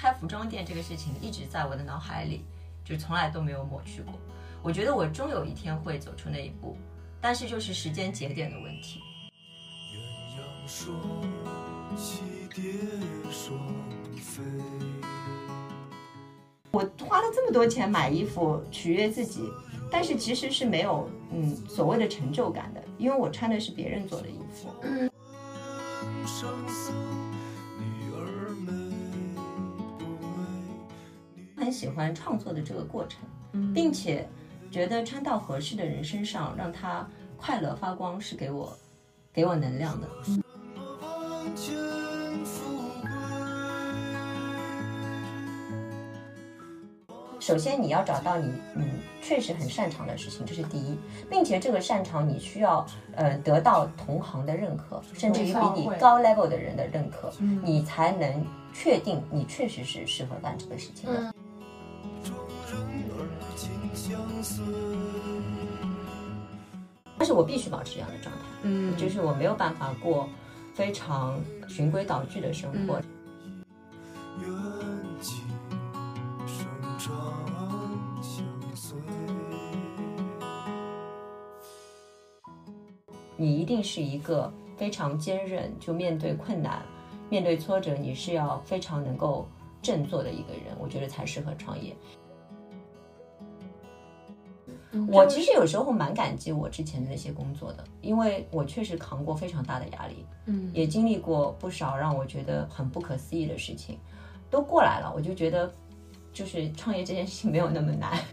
[0.00, 2.42] 开服装店这个事情一直在我的脑海里，
[2.82, 4.14] 就从来都没有抹去过。
[4.62, 6.74] 我觉得我终有一天会走出那一步，
[7.20, 9.02] 但是就是时间节点的问题。
[9.92, 10.96] 鸳鸯双
[11.98, 12.22] 栖
[12.54, 12.72] 蝶
[13.30, 13.58] 双
[14.16, 14.42] 飞。
[16.70, 19.50] 我花了这么多钱买衣服取悦自己，
[19.90, 24.70] 但是其实是没有嗯所谓的成就感的，因为我穿的是别人做的衣服。
[26.24, 26.48] 上
[31.70, 33.20] 很喜欢创作的这个过程，
[33.72, 34.28] 并且
[34.72, 38.76] 觉得穿到合适的人身上，让他快乐发光，是给我
[39.32, 40.08] 给我能量的。
[47.38, 48.88] 首先，你要找到你嗯
[49.22, 50.98] 确实很擅长的事情，这是第一，
[51.30, 52.84] 并且这个擅长你需要
[53.14, 57.32] 呃得到同行的认可，甚至于比你高 level 的人的认可，
[57.62, 61.32] 你才能确定你确实是适合干这个事情的。
[67.18, 70.28] 但是我必须保持这样的状态，嗯就是我没有办法过
[70.74, 73.00] 非常循规蹈矩的生活。
[83.36, 86.82] 你一定是一个非常坚韧，就面对困难、
[87.30, 89.48] 面对挫折，你是要非常能够
[89.80, 91.96] 振作的一个人，我觉得才适合创业。
[95.08, 103.98] 我其实有时候蛮感激我之前的那些工作的，因为我确实扛过非常大的压力，嗯也经历过不少让我觉得很不可思议的事情，
[104.50, 105.72] 都过来了，我就觉得，
[106.32, 108.18] 就是创业这件事情没有那么难。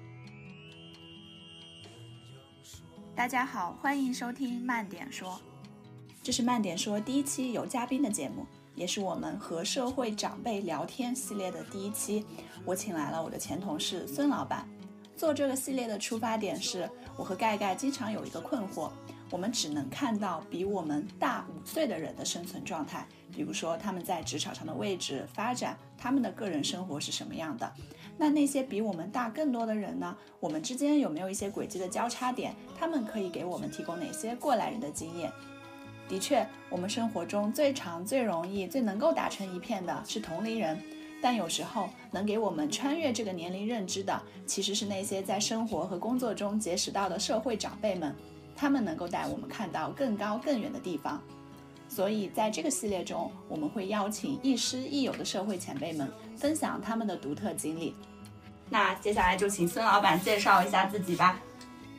[3.15, 5.39] 大家好，欢迎收听慢点说。
[6.23, 12.25] 这是慢点说第一期有嘉宾的节目，也是我们和社会长辈聊天系列的第一期。
[12.65, 14.67] 我请来了我的前同事孙老板。
[15.17, 18.91] 做这个系列的出发点是我和盖盖经常有一个困惑，
[19.31, 27.73] 我们只能看到比我们大五岁的人的生存状态，比如说他们在职场上的位置、发展，他们的个人生活是什么样的。
[28.15, 30.15] 那那些比我们大更多的人呢？
[30.39, 32.55] 我们之间有没有一些轨迹的交叉点？
[32.77, 35.31] 他们可以给我们提供哪些过来人的经验？
[36.07, 40.79] 的确，我们生活中最常、最容易、最能够打成一片的是同龄人，
[41.21, 48.15] 但有时候能给我们穿越这个年龄认知的，其实是那些在生活和工作中结识到的社会长辈们，
[48.55, 51.21] 他们能够带我们看到更高更远的地方。
[51.89, 57.95] 所以，在这个系列中，我们会邀请亦师亦友的社会前辈们分享他们的独特经历。
[58.69, 61.39] 那接下来就请孙老板介绍一下自己吧。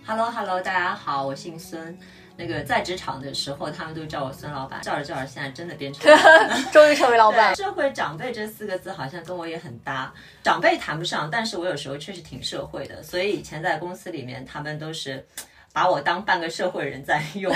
[0.04, 1.98] Hello Hello，大家好，我姓孙。
[2.38, 6.09] 那个在职场的时候，他们都叫我孙老板，叫着叫着，现在真的变成
[6.71, 7.56] 终于成为老板。
[7.56, 15.26] 社会长辈这四个字好像跟我也很搭，长辈谈不上，但是我有时候确实挺社会的，所以以前在公司里面，他们都是
[15.72, 17.53] 把我当半个社会人在用，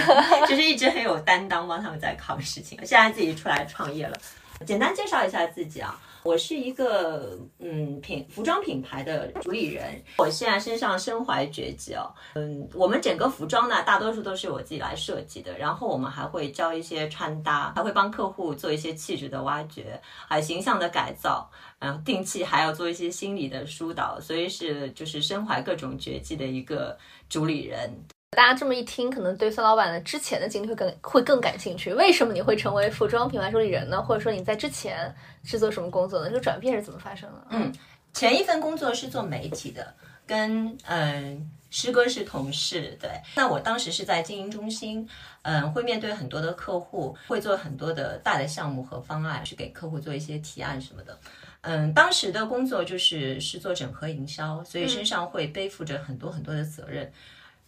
[0.48, 2.76] 就是一直很有担当，帮他们在扛事情。
[2.84, 4.18] 现在自己出来创业了，
[4.66, 5.96] 简单介绍一下自己啊。
[6.24, 12.12] 我是一个嗯品服装品牌的主理人，我现在身上身怀绝技哦。
[12.34, 26.96] 嗯，我们整个服装呢，大多数都是我自己来设计的，然后我们还会教一些穿搭，还会帮客户做一些气质的挖掘，还有形象的改造，然后定期还要做一些心理的疏导，所以是就是身怀各种绝技的一个
[27.28, 27.90] 主理人。
[28.34, 31.92] 大家这么一听，可能对孙老板的之前的经历会更会更感兴趣。
[31.92, 34.02] 为什么你会成为服装品牌主理人呢？
[34.02, 36.28] 或者说你在之前是做什么工作的？
[36.28, 37.46] 这个转变是怎么发生的？
[37.50, 37.70] 嗯，
[38.14, 39.92] 前一份工作是做媒体的，
[40.26, 42.96] 跟嗯师哥是同事。
[42.98, 45.06] 对，那我当时是在经营中心，
[45.42, 51.18] 嗯，会面对很多的客户，会做很多的大的项目和方案，去给客户做一些提案什么的。
[51.60, 57.12] 嗯，当时的工作就是是做整合营销，所以身上会背负着很多很多的责任。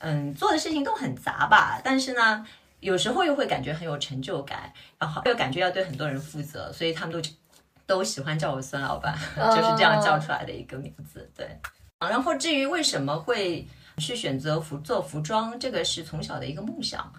[0.04, 2.46] 嗯做的事情都很杂吧，但是呢，
[2.80, 7.28] 有时候又会感觉很有成就感，然后又感觉要对很多人负责，所以他们都
[7.86, 11.30] 都喜欢叫我孙老板， 就是这样叫出来的一个名字。
[11.34, 11.58] 对，
[11.98, 13.66] 然后至于为什么会
[13.98, 17.10] 去选择服做服装，这个是从小的一个梦想。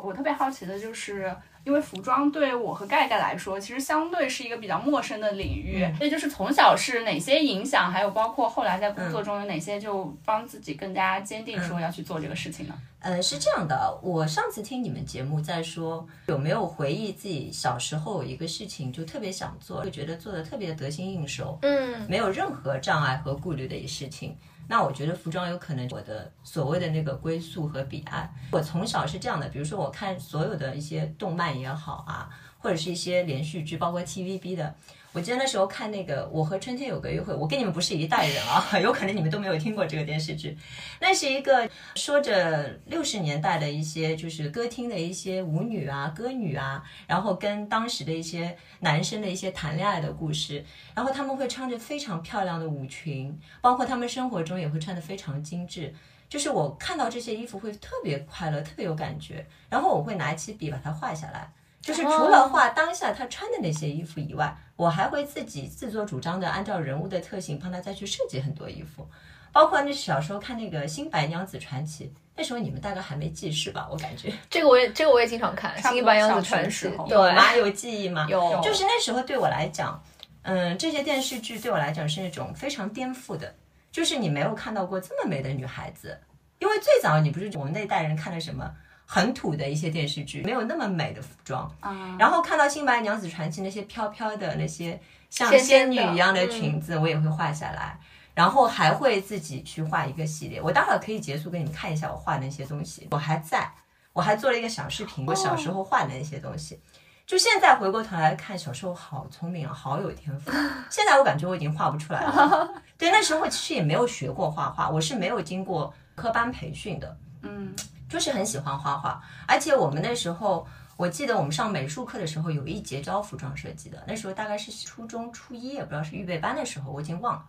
[0.00, 1.34] 我特别好奇的就是，
[1.64, 12.74] 因为服装对我和盖盖来说，其实相对是一个比较陌生的领域，嗯所以就是从小是哪些影响，还有包括后来在工作中有哪些就帮自己更加坚定说要去做这个事情呢？
[13.00, 24.36] 呃，是这样的，我上次听你们节目在说，有没有回忆自己小时候有一个事情就特别想做，就觉得做的特别得心应手，嗯，没有任何障碍和顾虑的一事情。
[24.68, 28.32] 那我觉得服装有可能我的所谓的那个归宿和彼岸。
[28.52, 32.28] 我从小是这样的，比如说我看所有的一些动漫也好啊，
[32.58, 34.74] 或者是一些连续剧，包括 TVB 的。
[35.12, 40.56] 我记得那时候看那个《我和春天有个约会》，我跟你们不是一代人啊， 有可能你们都没有听过这个电视剧。
[41.00, 50.64] 那是一个说着六十年代的一些就是歌厅的一些舞女啊、歌女啊，然后跟当时的一些男生的一些谈恋爱的故事。
[50.94, 55.92] 然后他们会穿着非常漂亮的舞裙，包括他们生活中也会穿得非常精致。
[56.28, 61.50] 就是我看到这些衣服会特别快乐，特别有感觉，然后我会拿起笔把它画下来。
[61.80, 69.08] 就是除了画当下他穿的那些衣服以外，我还会自己自作主张的按照人物的特性帮他再去设计很多衣服，
[69.52, 72.04] 包括那小时候看那个《新白娘子传奇》，
[72.36, 73.88] 那时候你们大概还没记事吧？
[73.90, 77.56] 我感觉这个我也这个我也经常看《新白娘子传奇对，有吗？
[77.56, 78.26] 有记忆吗？
[78.28, 80.02] 有就是那时候对我来讲，
[80.42, 83.54] 嗯，这些电视剧对我来讲是那种非常颠覆的，
[83.90, 86.18] 就是你没有看到过这么美的女孩子，
[86.58, 88.70] 因为最早你不是我们那代人看的什么
[89.10, 95.00] 很土的一些电视剧，没有那么美的服装，啊，然后看到《新白娘子传奇》那些飘飘的那些
[95.30, 97.98] 像仙女一样的嗯裙子，我也会画下来。
[98.34, 103.08] 然后还会自己去画一个系列，我待会儿可以结束给你们看一下我画的那些东西。
[103.10, 103.68] 我还在，
[104.12, 106.78] 我还做了一个小视频，我小时候画的那些东西。
[107.26, 110.52] 就现在回过头来看，小时候好聪明啊，好有天赋。
[110.88, 112.70] 现在我感觉我已经画不出来了。
[112.96, 117.18] 对，那时候其实也没有学过画画，我是没有经过科班培训的。
[117.42, 117.74] 嗯，
[118.08, 120.66] 就是很喜欢画画，而且我们那时候，
[120.96, 127.44] 我记得我们上美术课的时候有一节教服装设计的，那时候大概是初中初一，也不知道是预备班的时候，我已经忘了。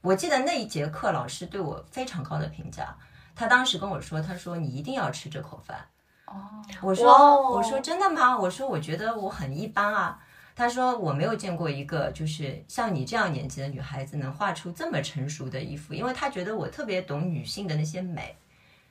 [0.00, 2.96] 我记得那一节课老师对我非常高的评价，
[3.34, 5.84] 他当时跟我说，他说你一定要吃这口饭。
[6.26, 8.38] 哦，我说哦我说真的吗？
[8.38, 10.20] 我说我觉得我很一般啊。
[10.54, 18.36] 他说我没有见过一个就是像你这样年纪的女孩子能画出这么成熟的衣服，因为他觉得我特别懂女性的那些美。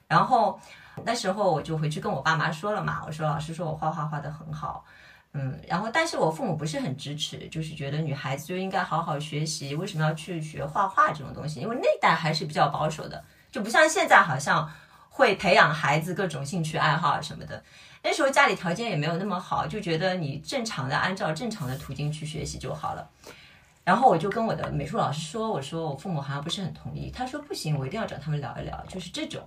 [0.08, 0.58] 然后
[1.06, 4.84] 那时候我就回去跟我爸妈说了嘛，我说老师说我画画画得很好，
[5.34, 11.60] 嗯，然后但是我父母不是很支持，就是觉得女孩子就应该好好学习，为什么要去学画画这种东西？
[11.60, 14.70] 因为那代还是比较保守的，就不像现在好像
[15.10, 17.64] 会培养孩子各种兴趣爱好什么的。
[18.04, 23.10] 那时候家里条件也没有那么好，就觉得你正常的按照正常的途径去学习就好了。
[23.84, 29.42] 然后我就跟我的美术老师说，我说我父母好像不是很同意，他说不行，我一定要找他们聊一聊，就是这种。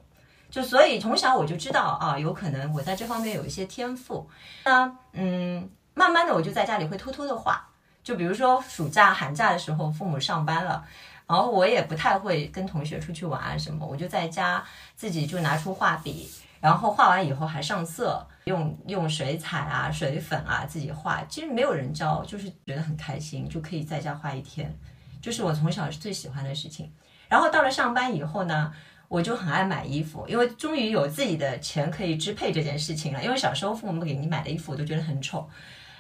[0.50, 4.28] 就所以从小我就知道啊，有可能我在这方面有一些天赋。
[4.64, 7.64] 那嗯，慢慢的我就在家里会偷偷的画，
[8.02, 10.84] 就比如说暑假、寒假的时候，父母上班了，
[11.26, 14.64] 然后我也不太会跟同学出去玩啊什么，我就在家
[14.96, 16.28] 自己就拿出画笔，
[16.60, 21.22] 然后画完以后还上色，用用水彩啊、水粉啊自己画。
[21.28, 24.76] 其实没有人教，就是觉得很开心，就可以在家画一天，
[25.22, 26.92] 就是我从小最喜欢的事情。
[27.28, 28.72] 然后到了上班以后呢，
[29.10, 33.20] 我就很爱买衣服，因为终于有自己的钱可以支配这件事情了。
[33.20, 35.50] 因为小时候父母给你买的衣服，我都觉得很丑，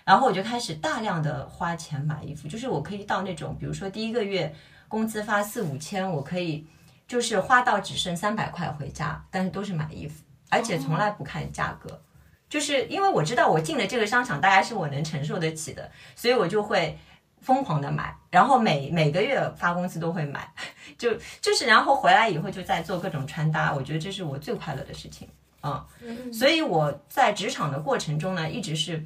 [0.04, 4.54] 然后我就开始大量的花钱买衣服，就是我可以到那种，比如说第一个月
[4.86, 6.64] 工资发四五千，我可以
[7.08, 12.00] 就是花到只剩三百块回家，但是都是买衣服，而且从来不看价格。
[12.48, 16.96] 就是因为我知道我进了这个商场大概是我能承受得起的，所以我就会
[17.40, 20.52] 疯狂的买，然后每每个月发工资都会买，
[20.98, 25.28] 就就是然后回来以后就在做各种穿搭，我觉得这是我最快乐的事情
[25.60, 29.04] 啊、嗯所以我在职场的过程中呢，一直是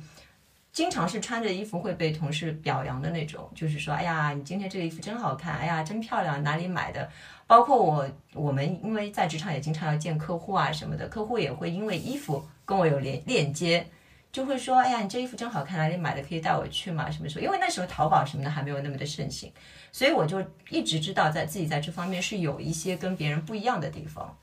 [0.72, 7.08] 经常是穿着衣服会被同事表扬的那种，就是说，哎呀，你今天这个衣服真好看，哎呀，真漂亮，哪里买的？
[7.46, 13.86] 包括我我们因为在职场也经常要见客户啊什么的，客户也会因为衣服跟我有连链接。
[14.34, 16.20] 就会说，哎呀，你这衣服真好看，哪里买的？
[16.28, 17.08] 可以带我去吗？
[17.08, 17.44] 什么时候？
[17.44, 19.52] 因为那时候淘宝什么的还没有那么的盛行，
[19.92, 24.36] 所以我就一直知道在自己在这方面是有一些跟别人不一样的地方。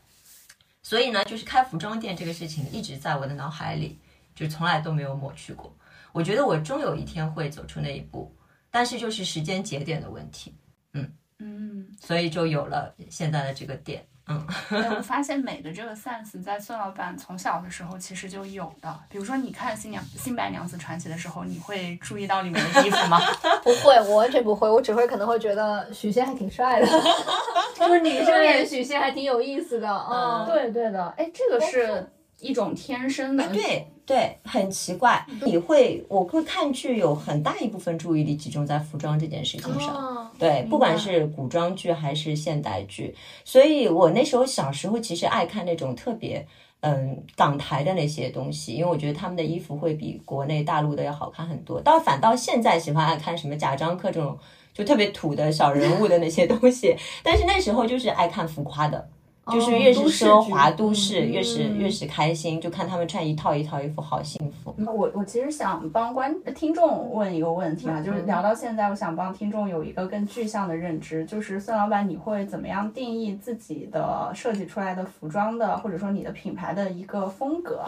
[0.81, 4.00] 所以呢，就是开服装店这个事情一直在我的脑海里，
[4.33, 5.75] 就从来都没有抹去过。
[6.13, 8.33] 我觉得我终有一天会走出那一步，
[8.69, 10.55] 但是就是时间节点的问题，
[10.93, 14.07] 嗯，所以就有了现在的这个店。
[14.72, 19.00] 我发现美的这个 sense 在孙老板从小的时候其实就有的。
[19.10, 23.20] 比如说，你看新娘新白娘子传奇的时候，你会注意到里面的衣服吗？
[23.64, 26.88] 不会，我完全不会，我只会可能会觉得许仙还挺帅的，
[27.76, 32.08] 就是女生演许仙还挺有意思的，嗯，对对的，哎，这个是
[32.41, 35.25] 一种天生的，对对，很奇怪。
[35.45, 39.95] 你会，我会看剧，有很大一部分注意力集中在服装这件事情上。
[39.95, 46.45] 哦对，不管是古装剧还是现代剧，所以我那时候小时候其实爱看那种特别。
[46.83, 51.79] 嗯，港台的那些东西，因为我觉得他们的衣服会比国内大陆的要好看很多。
[51.79, 54.36] 倒反倒现在喜欢爱看什么贾樟柯这种
[54.74, 59.07] 就特别土的小人物的那些东西，但是那时候就是爱看浮夸的，
[59.48, 64.74] 就是越是奢华哦都都市，越是嗯越是开心，就看他们穿一套一套衣服，好幸福。
[64.86, 77.83] 我我其实想帮观听众问一个问题啊，嗯就是聊到现在，我想帮听众有一个更具象的认知，就是孙老板，你会怎么样定义自己的设计出来的服装的，或者说你的品牌的一个风格？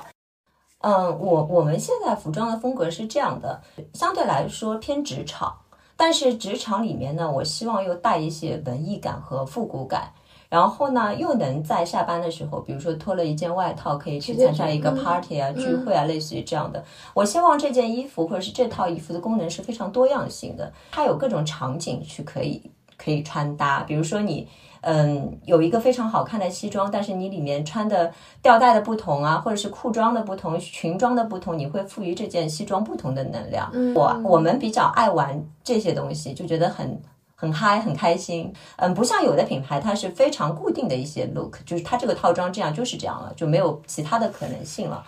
[0.80, 3.62] 嗯，我我们现在服装的风格是这样的，
[3.94, 5.56] 相对来说偏职场，
[5.96, 10.12] 但是职场里面呢，我希望又带一些文艺感和复古感。
[10.54, 16.84] 然后呢，又能在下班的时候，比如说脱了一件外套，可以去参加一个 party 啊、聚会啊，类似于这样的。
[17.16, 22.62] 我希望这件衣服或者是这套衣服的功能是非常多样性的，它有各种场景去可以
[22.96, 23.82] 可以穿搭。
[23.82, 24.48] 比如说你，
[24.82, 33.72] 嗯，有一个非常好看的西装，但是你里面穿的吊带的不同啊，或者是裤装的不同、裙装的不同，你会赋予这件西装不同的能量。
[33.96, 37.02] 我我们比较爱玩这些东西，就觉得很。
[37.44, 45.04] 很嗨，很开心，嗯，不像有的品牌，它是非常固定的一些 look，就是它这个套装这样就是这样了，就没有其他的可能性了，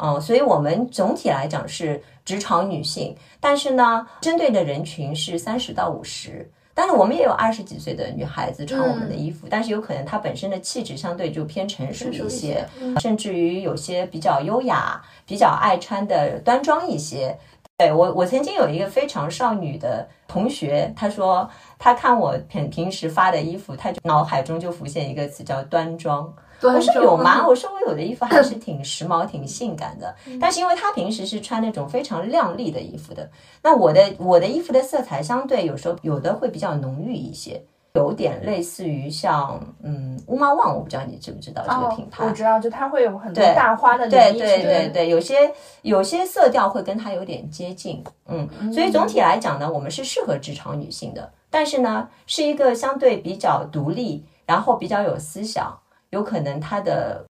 [0.00, 12.64] 嗯，所以我们总体来讲是职场女性，但是呢，针对的人群是三十到五十，但是我们也有二十几岁的女孩子穿我们的衣服，但是有可能她本身的气质相对就偏成熟一些，
[13.00, 17.36] 甚至于有些比较优雅、比较爱穿的端庄一些。
[17.80, 26.30] 对我，我曾经有一个非常少女的同学，她说她看我平平时发的衣服，她就脑海中就浮现一个词叫端庄。
[26.60, 27.46] 端我说有吗？
[27.48, 33.30] 我说我有的衣服还是挺时髦、挺性感的，嗯但是因为她平时是穿那种非常亮丽的衣服的，
[33.62, 37.62] 那我的我的衣服的色彩相对有时候有的会比较浓郁一些，
[37.94, 42.24] 有点类似于像嗯乌猫旺，我不知道你知不知道这个品牌？
[42.24, 55.76] 哦我知道，就它会有很多大花的对对对对，有些有些色调会跟它有点接近，嗯，所以总体来讲呢，我们是适合职场女性的，但是呢，是一个相对比较独立，然后比较有思想，
[56.10, 57.26] 有可能她的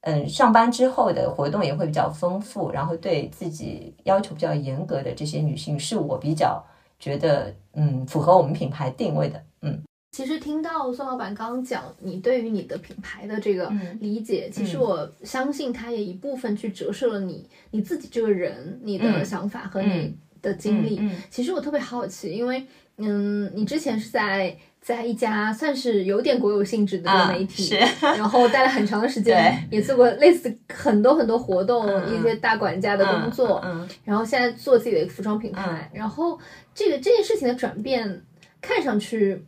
[0.00, 6.64] 嗯上班之后的活动也会比较丰富，然后对自己要求比较严格的这些女性，是我比较
[6.98, 9.82] 觉得嗯符合我们品牌定位的，嗯。
[10.10, 13.96] 其实听到宋老板刚刚讲你对于你的品牌的这个嗯。
[14.00, 14.80] 理解，其实嗯。
[14.80, 19.24] 我相信它也一部分去折射了你你自己这个人、你的嗯。
[19.24, 20.54] 想法和你的。
[20.54, 20.98] 经历。
[21.30, 33.62] 其实我特别好奇，因为嗯，你之前是在在一家算是有点国有性质的媒体，是然后待了很长的时间，也做过类似很多很多活动，嗯一些大管家的工作，
[34.02, 36.38] 然后现在做自己的服装品牌，然后
[36.74, 38.22] 这个这件事情的转变
[38.62, 39.44] 看上去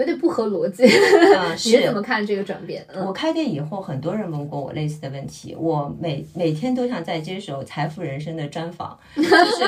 [0.00, 0.84] 有点不合逻辑，
[1.36, 2.84] 嗯你怎么看这个转变？
[2.88, 9.64] 嗯我开店以后，很多人问过我类似的问题，我每每天都想在接受财富人生的专访， 就是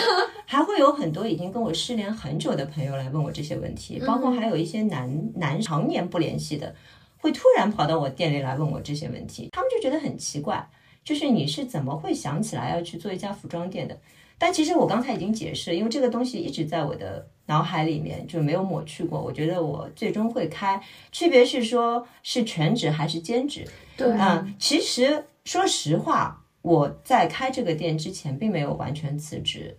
[0.46, 6.74] 还会有很多已经跟我失联很久的朋友来问我这些问题，包括还有一些男男常年不联系的，
[7.18, 10.66] 会突然跑到我店里来问我这些问题，他们就觉得很奇怪，
[11.04, 13.96] 就是你是怎么会想起来要去做一家服装店的？
[14.38, 19.20] 但其实我刚才已经解释，因为这个东西一直在我的脑海里面就没有抹去过。
[19.20, 20.80] 我觉得我最终会开，
[21.10, 23.66] 区别是说是全职还是兼职。
[23.96, 29.76] 对嗯，其实说实话，我在开这个店之前并没有完全辞职。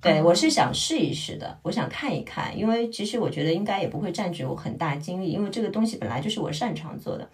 [0.00, 7.26] 对，我是想试一试的，我想看一看，因为其实我觉得应该也不会占据我很大精力，因为这个东西本来就是我擅长做的。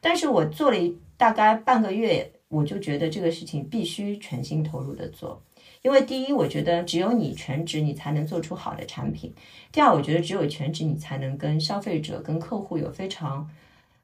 [0.00, 5.40] 但是我做了一大概半个月，我就觉得这个事情必须全心投入的做。
[5.86, 9.30] 因为第一，我觉得只有你全职，你才能做出好的产品；
[9.70, 13.48] 第二，我觉得只有全职，你才能跟消费者、跟客户有非常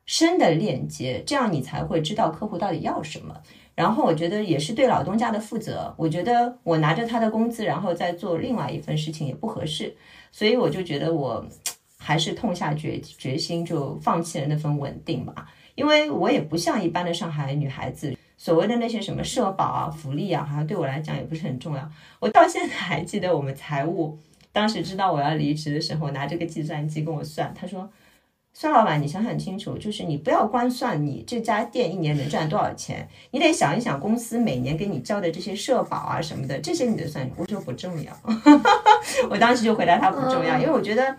[0.06, 3.36] 深的链接，这样你才会知道客户到底要什么。
[3.74, 5.92] 然后我觉得也是对老东家的负责。
[5.96, 9.92] 我觉得我拿着他的工资，然后再做另外一份事情也不合适，
[10.30, 11.44] 所以我就觉得我
[11.98, 15.52] 还是痛下决决心，就放弃了那份稳定吧。
[15.74, 21.88] 因为我也不像一般的上海女孩子，所谓的那些什么社保啊、福利啊，好像对我来讲也不是很重要。
[22.18, 24.18] 我到现在还记得我们财务
[24.50, 27.88] 当时知道我要离职的时候，拿这个计算机跟我算，他说。
[28.54, 37.26] 孙老板，你想想清楚，就是你不要光算你这家店一年能赚多少钱，你得想一想公司每年给你交的这些社保啊什么的，这些你得算。
[37.38, 38.12] 我说不重要，
[39.30, 41.16] 我当时就回答他不重要，因为我觉得，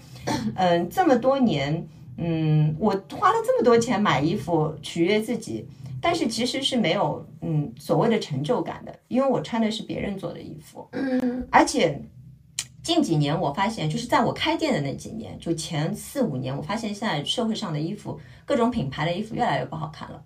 [0.56, 1.88] 嗯、这么多年，
[2.18, 5.68] 嗯，我花了这么多钱买衣服取悦自己，
[6.06, 11.98] 但是其实是没有嗯所谓的成就感的，因为我穿的是别人做的衣服，嗯而且
[12.82, 20.22] 近几年我发现，就是在我开店的那几年，就前四五年，我发现现在社会上的衣服，各种品牌的衣服越来越不好看了。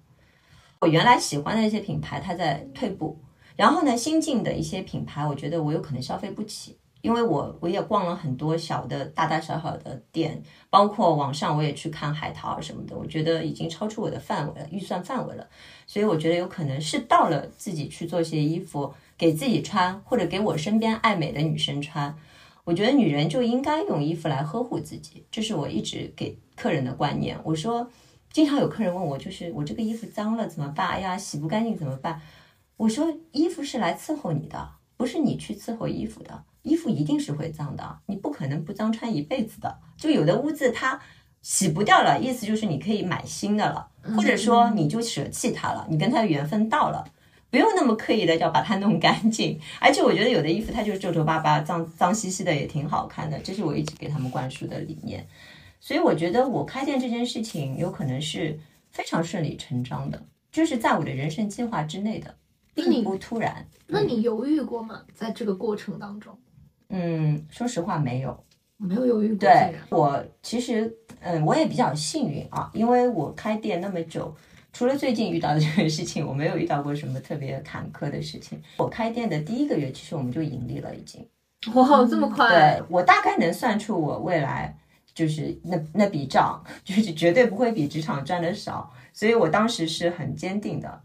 [0.80, 3.20] 我原来喜欢的那些品牌，它在退步。
[3.56, 15.48] 然后呢，新进的一些品牌，我觉得我有可能消费不起，因为我我也逛了很多小的大大小小的店，包括网上我也去看海淘什么的，我觉得已经超出我的范围了，预算范围了，
[15.86, 22.16] 所以我觉得有可能是到了自己去做些衣服给自己穿，或者给我身边爱美的女生穿。
[22.63, 27.39] 我觉得女人就应该用衣服来呵护自己，这是我一直给客人的观念。
[27.46, 27.89] 我说，
[28.34, 30.86] 经常有客人问我，就是我这个衣服脏了怎么办？
[30.89, 32.22] 哎呀，洗不干净怎么办？
[32.75, 36.44] 我说，衣服是来伺候你的，不是你去伺候衣服的。
[36.68, 39.80] 衣服一定是会脏的，你不可能不脏穿一辈子的。
[39.96, 41.00] 就有的污渍它
[41.42, 47.04] 洗不掉了，意思就是你可以买新的了，或者说你就舍弃它了，你跟它的缘分到了。
[47.50, 53.40] 不用那么刻意的要把它弄干净，而且我觉得有的衣服它就是皱皱巴巴、脏脏兮兮的，也挺好看的。
[53.40, 55.26] 这是我一直给他们灌输的理念。
[55.80, 58.60] 所以我觉得我开店这件事情有可能是
[58.92, 60.22] 非常顺理成章的，
[60.52, 62.36] 就是在我的人生计划之内的，
[62.74, 63.66] 并不突然。
[63.88, 65.04] 那你犹豫过吗？
[65.14, 66.38] 在这个过程当中，
[66.89, 68.44] 嗯，说实话没有。
[68.77, 69.38] 没有犹豫过。
[69.38, 74.32] 对我其实，嗯，我也比较幸运啊，因为我开店那么久，
[74.72, 78.62] 除了最近遇到的这个事情，我没有遇到过什么特别坎坷的事情。
[78.77, 81.27] 我开店的第一个月，其实我们就盈利了，已经。
[81.74, 82.84] 哇，这么快对？
[82.88, 84.77] 我大概能算出我未来
[85.12, 91.01] 就是那那笔账， 就是绝对不会比职场赚的少，所以我当时是很坚定的，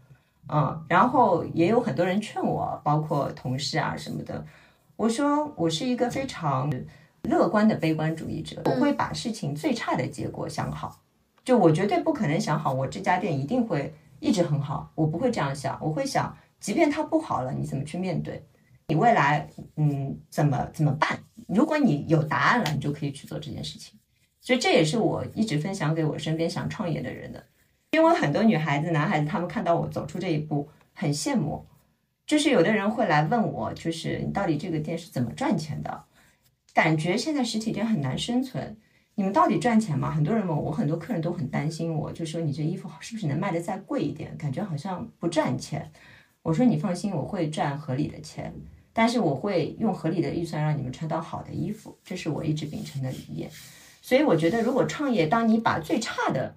[0.47, 4.45] 嗯，然后也有很多人劝我，包括同事啊什么的，
[4.95, 6.71] 我说我是一个非常
[7.23, 11.01] 乐观的悲观主义者，我会把事情最差的结果想好，
[11.43, 18.45] 就我绝对不可能想好我这家店一定会一直很好，我不会这样想，我会想，即便它不好了，你怎么去面对？
[18.87, 19.47] 你未来
[19.77, 21.17] 嗯怎么怎么办？
[21.47, 23.97] 如果你有答案了，你就可以去做这件事情。
[24.41, 27.41] 所以这也是我一直分享给我身边想创业的人的，
[27.91, 31.65] 因为很多女孩子、男孩子他们看到我走出这一步，很羡慕。
[32.25, 36.03] 就是有的人会来问我，就是你到底这个店是怎么赚钱的？
[36.73, 38.75] 感觉现在实体店很难生存，
[39.15, 40.09] 你们到底赚钱吗？
[40.09, 44.35] 很多人问我，很多客人都很担心我，就说你这衣服是不是能卖的再贵一点？
[44.37, 45.91] 感觉好像不赚钱。
[46.41, 48.53] 我说你放心，我会赚合理的钱，
[48.91, 53.49] 但是我会用合理的预算让你们穿到好的衣服，这是我一直秉承的理念。
[54.01, 56.55] 所以我觉得，如果创业，当你把最差的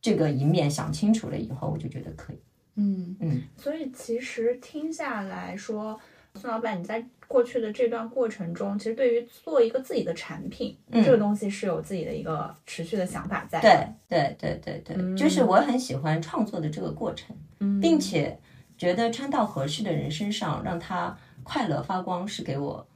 [0.00, 2.38] 这个一面想清楚了以后，我就觉得可以。
[2.76, 5.98] 嗯嗯，所以其实听下来说，
[6.34, 13.60] 孙老板你在过去的这段过程中，其实对于做一个自己的产品，嗯这个东西是有自己的一个持续的想法在。
[13.60, 17.36] 对，对对对对，就是我很喜欢创作的这个过程，
[17.80, 18.38] 并且
[18.78, 22.86] 觉得穿到合适的人身上，让他快乐发光，是给我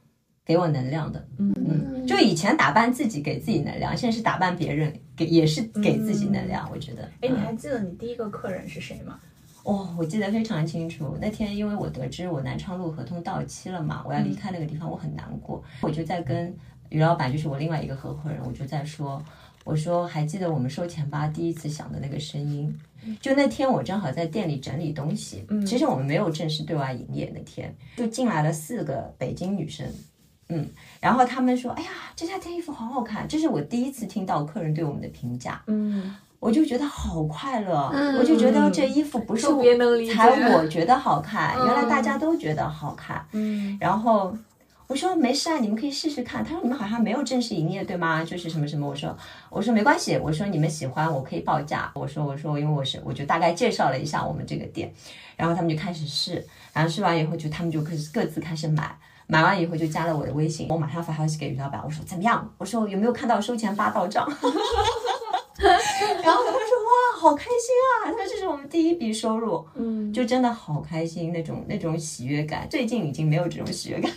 [0.43, 1.27] 给我能量的。
[1.37, 6.69] 嗯嗯，就以前打扮自己给自己能量，现在是打扮别人给也是给自己能量。
[6.71, 9.19] 我觉得，哎，你嗯还记得你第一个客人是谁吗？
[9.65, 11.17] 哦，我记得非常清楚。
[11.19, 15.61] 那天因为我得知我南昌路合同到期了嘛，我要离开那个地方，我很难过。
[15.81, 16.55] 我就在跟
[16.89, 19.19] 于老板，就是我另外一个合伙人，我就在说，
[19.63, 22.73] 我说还记得我们收钱吧第一次响的那个声音。
[23.19, 29.87] 就那天我正好在店里整理东西，其实我们没有正式对外营业那天，就进来了四个北京女生。
[30.49, 30.67] 嗯，
[31.01, 35.59] 然后他们说：“哎呀，这家店衣服好好看。”这是我第一次听到客人对我们的评价。
[35.65, 39.47] 嗯我就觉得好快乐，嗯我就觉得这衣服不是
[40.13, 43.25] 才我觉得好看，嗯原来大家都觉得好看。
[43.31, 44.35] 嗯然后
[44.87, 46.43] 我说没事啊，你们可以试试看。
[46.43, 48.23] 他说你们好像没有正式营业对吗？
[48.23, 48.87] 就是什么什么。
[48.87, 49.17] 我说
[49.49, 51.91] 我说没关系，我说你们喜欢我可以报价。
[51.95, 54.93] 我说我说因为我是我就大概介绍了一下我们这个店，
[55.35, 58.95] 然后他们就开始试，然后试完以后就他们就开始各自开始买。
[59.27, 62.47] 买完以后就加了我的微信，我马上发消息给于老板，我说怎么样？
[62.59, 64.23] 我说有没有看到收钱八到账？
[66.23, 67.51] 然后他们说哇，好开心
[67.85, 68.05] 啊！
[68.05, 72.67] 他说这是我们第一笔收入，嗯，就真的好开心，那种那种喜悦感。
[72.69, 74.11] 最近已经没有这种喜悦感。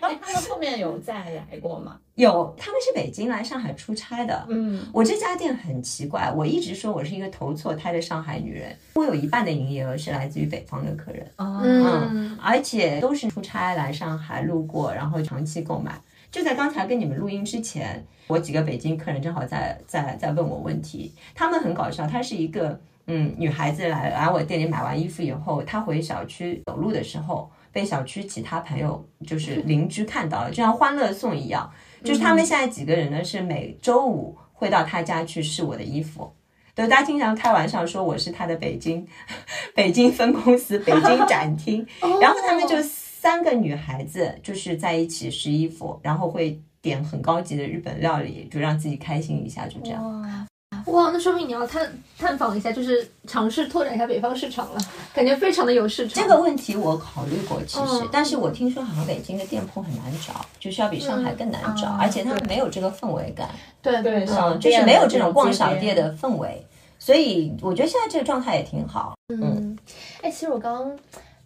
[0.00, 1.98] 哎，他们后面有再来过吗？
[2.16, 4.46] 有，他们是北京来上海出差的。
[4.48, 8.76] 嗯我这家店很奇怪，我一直说我是一个投错胎的上海女人。
[8.94, 15.98] 我有一半的营业额是来自于北方的客人，哦嗯而且都是出差来上海路过，然后长期购买。
[16.30, 31.70] 就在刚才跟你们录音之前，我几个北京客人正好在在在问我问题，他们很搞笑，她是一个嗯女孩子来来我店里买完衣服以后，她回小区走路的时候，被小区其他朋友就是 邻居看到了，就像欢乐颂一样，
[32.04, 36.32] 就是他们现在几个人呢是每周五会到她家去试我的衣服。
[36.72, 39.04] 对，大家经常开玩笑说我是他的北京
[39.74, 41.84] 北京分公司、北京展厅，
[42.22, 42.80] 然后他们就
[43.20, 50.02] 三个女孩子就是在一起试衣服，然后会点很高级的日本料理，就让自己开心一下，就这样。
[50.22, 50.46] 哇，
[50.86, 54.80] 哇，那说明你要探探访一下，就是尝试拓展一下北方市场了，
[55.12, 56.22] 感觉非常的有市场。
[56.22, 63.50] 这个问题我考虑过，其实，嗯但是我听说好像北京的店铺很难找，就是要比上海更难找，嗯而且他们没有这个氛围感，
[63.82, 66.64] 对对小嗯，就是没有这种逛小店的氛围。
[66.98, 69.14] 所以我觉得现在这个状态也挺好。
[69.28, 69.76] 嗯，
[70.22, 70.98] 哎，其实我刚刚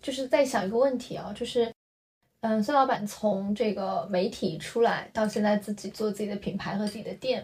[0.05, 1.73] 就是在想一个问题啊，就是，
[2.43, 7.43] 嗯，孙老板从这个媒体出来到现在自己做自己的品牌和自己的店，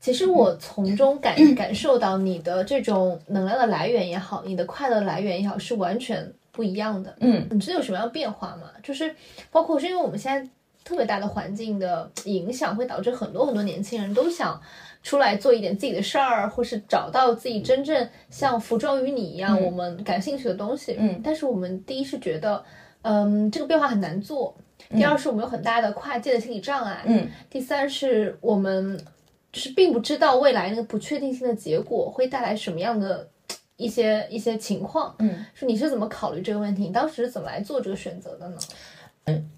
[0.00, 7.16] 其实我从中感感受到你的这种能量的来源也好，你的快乐来源也好，是完全不一样的。
[7.20, 8.72] 嗯，你知道有什么样的变化吗？
[8.82, 9.14] 就是
[9.52, 10.50] 包括是因为我们现在
[10.82, 14.60] 特别大的环境的影响，会导致很多很多年轻人都想
[15.06, 20.96] 出来做一点自己的事儿，或是找到自己真正像服装与你一样、嗯我们感兴趣的东西。
[20.98, 22.60] 嗯但是我们第一是觉得，
[23.02, 24.52] 嗯，这个变化很难做。
[24.90, 28.98] 第二是我们有很大的跨界的心理障碍，嗯，第三是我们
[29.52, 33.28] 就是并不知道未来那个不确定性的结果会带来什么样的
[33.76, 36.82] 一些一些情况，嗯，说你是怎么考虑这个问题？
[36.82, 38.56] 你当时是怎么来做这个选择的呢？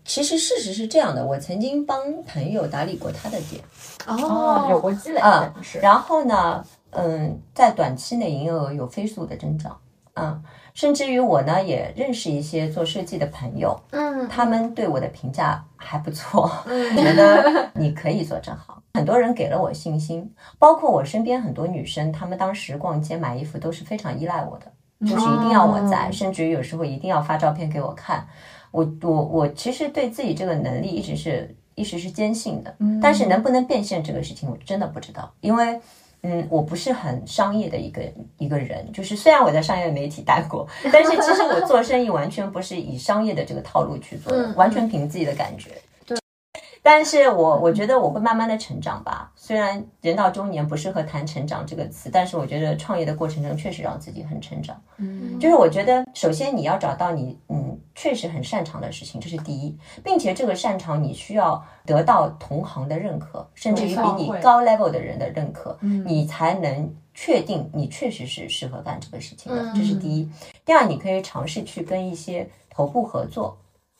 [0.04, 3.62] 其实事实是这样的，我曾经帮朋友打理过他的店。
[4.06, 9.78] 哦，有过积累啊的是，然后呢，嗯，在短期内营业额有飞速的增长，
[10.14, 14.26] 嗯，甚至于我呢也认识一些做设计的朋友，嗯。
[14.28, 16.96] 他们对我的评价还不错，嗯。
[16.96, 18.82] 觉得你可以做正行。
[18.94, 24.72] 很多人给了我信心，包括我身边很多女生，她们当时逛街买衣服都是非常依赖我的，
[25.06, 28.26] 就是一定要我在，甚至于有时候一定要发照片给我看。
[28.70, 35.80] 我我我其实对自己这个能力一直是一直是坚信的，但是能不能变现这个事情，我真的不知道，因为。
[36.22, 38.02] 嗯，我不是很商业的一个
[38.38, 45.70] 一个人，就是虽然我在商业媒体待过， 但是其实我做生意完全不是以商业的这个套路去做的，嗯完全凭自己的感觉。
[46.04, 46.18] 对
[46.82, 49.30] 但是我我觉得我会慢慢的成长吧。
[49.48, 54.78] 虽然人到中年不适合谈成长这个词，但是我觉得创业的过程中确实让自己很成长。
[54.98, 55.40] 嗯。
[55.40, 70.30] 就是我觉得，首先你要找到你嗯确实很擅长的事情，这是第一，并且这个擅长你需要得到同行的认可，甚至于比你高 level 的人的认可，你才能确定你确实是适合干这个事情的，这是第一。
[70.66, 73.56] 第二，你可以尝试去跟一些头部合作，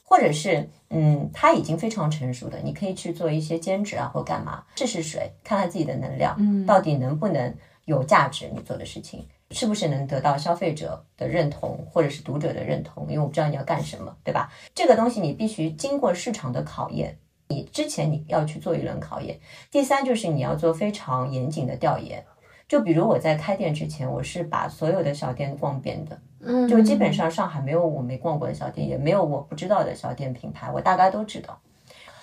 [0.09, 9.27] 或者是嗯，他已经非常成熟的，你可以去做一些兼职啊或干嘛，试试水，看看自己的能量，嗯，到底能不能有价值，你做的事情。
[9.51, 13.05] 是不是能得到消费者的认同，或者是读者的认同？
[13.09, 14.51] 因为我不知道你要干什么，对吧？
[14.75, 17.19] 这个东西你必须经过市场的考验，
[17.49, 19.39] 你之前你要去做一轮考验。
[19.71, 22.23] 第三就是你要做非常严谨的调研，
[22.69, 31.59] 就比如我在开店之前，我是把所有的小店逛遍的，嗯就基本上上海没有我没逛过的小店，也没有我不知道的小店品牌，我大概都知道。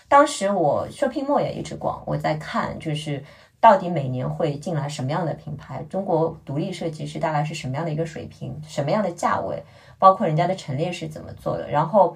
[0.08, 3.24] 当时我 shopping mall 也一直逛，我在看就是
[3.60, 9.64] 到底每年会进来什么样的品牌，中国独立设计师大概是什么样的一个水平，什么样的价位，
[9.98, 11.68] 包括人家的陈列是怎么做的。
[11.68, 12.16] 然后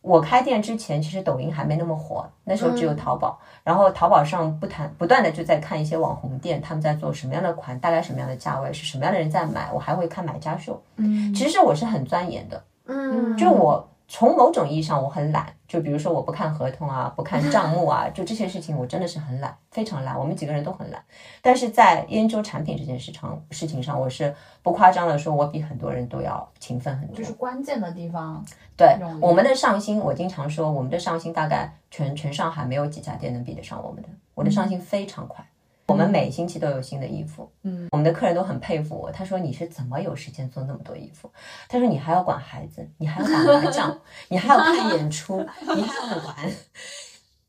[0.00, 3.38] 我开店之前，其实抖音还没那么火，那时候只有淘宝。
[3.64, 10.80] 然后淘宝上不谈不断的就在看一些网红店，他们在做什么样的款，大概什么样的价位，是什么样的人在买，我还会看买家秀。
[10.96, 20.18] 嗯其实我是很钻研的，嗯就我从某种意义上我很懒，就比如说我不看合同啊，不看账目啊，就这些事情我真的是很懒，非常懒。
[20.18, 21.00] 我们几个人都很懒，
[21.42, 27.14] 但是在研究产品这件事上事情上，我是不夸张的说，我比很多人都要勤奋很多。
[27.14, 28.42] 就是关键的地方，
[28.76, 34.08] 对我们的上新，我经常说，我们的上新大概全全上海没有几家店能比得上我们的。
[34.34, 35.44] 我的上新非常快，
[35.88, 37.50] 我们每星期都有新的衣服。
[37.62, 41.32] 嗯，我们的客人都很佩服我，他说你是怎么有时间做那么多衣服？
[41.68, 43.98] 他说你还要管孩子，你还要打麻将，
[44.28, 45.38] 你还要看演出，
[45.74, 46.36] 你还要玩。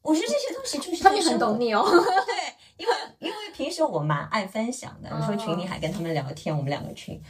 [0.02, 1.86] 我说这些东西就是他们很懂你哦。
[1.92, 2.36] 对，
[2.78, 7.22] 因为因为平时我蛮爱分享的，你说群里还跟他们聊天，我们两个群。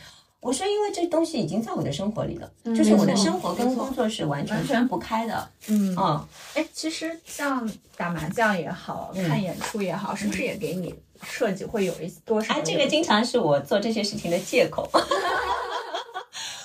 [0.42, 5.50] 我说，因为这东西已经在我的生活里了，就是我的生活跟工作是完全分不开的。
[5.68, 12.54] 嗯嗯，哎，其实像打麻将也好嗯看演出也好，是不是也给你设计会有一多少？
[12.54, 14.90] 哎，这个经常是我做这些事情的借口。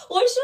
[0.08, 0.36] 我说，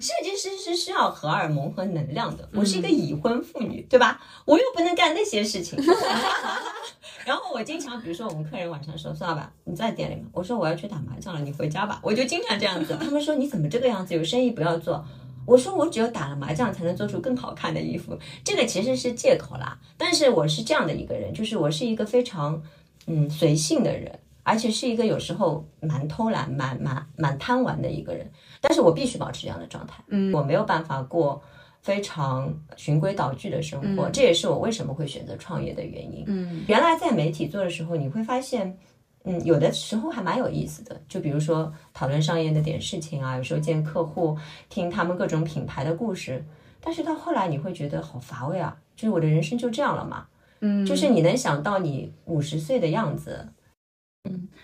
[0.00, 2.48] 设计师是需要荷尔蒙和能量的。
[2.54, 4.20] 我是一个已婚妇女，对吧？
[4.46, 5.78] 我又不能干那些事情。
[7.26, 12.96] 然后我经常，比如说我们客人晚上说：“孙老板，你在店里吗？”我说：“我要去打麻将了，你回家吧。”我就经常这样子。
[12.98, 14.14] 他们说：“你怎么这个样子？
[14.14, 15.04] 有生意不要做。”
[15.46, 19.78] 我说：“我只有打了麻将才能做出更好看的衣服。”这个其实是借口啦。
[19.98, 22.62] 但是我是这样的一个人，就是我是一个非常
[23.06, 24.18] 嗯随性的人。
[24.42, 30.32] 而且是一个有时候蛮偷懒、蛮蛮蛮贪玩的一个人，但是我必须保持这样的状态，嗯。
[30.32, 31.42] 我没有办法过
[31.80, 36.24] 非常循规蹈矩的生活，这也是我为什么会选择创业的原因。
[36.26, 36.64] 嗯。
[36.66, 38.76] 原来在媒体做的时候，你会发现，
[39.24, 44.36] 嗯，有的时候还蛮有意思的，就比如说讨论商业的点事情啊，有时候见客户，
[44.68, 46.44] 听他们各种品牌的故事。
[46.82, 50.26] 但是到后来你会觉得好乏味啊，就是我的人生就这样了嘛，
[50.60, 50.84] 嗯。
[50.86, 53.46] 就是你能想到你五十岁的样子，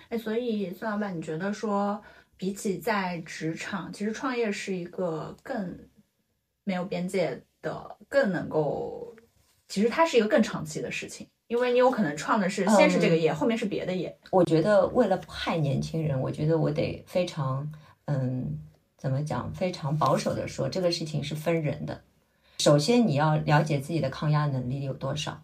[0.09, 2.01] 哎，所以孙老板，你觉得说，
[2.37, 5.77] 比起在职场，其实创业是一个更
[6.65, 9.17] 没有边界的，更能够，
[9.69, 14.17] 其实它是一个更长期的事情，因为你有可能创的是先是这个业，后面是别的业。
[14.31, 17.69] 我觉得为了不害年轻人，我觉得我得非常，
[18.05, 18.59] 嗯，
[18.97, 22.01] 怎么讲，非常保守的说，这个事情是分人的。
[22.59, 25.43] 首先，你要了解自己的抗压能力有多少，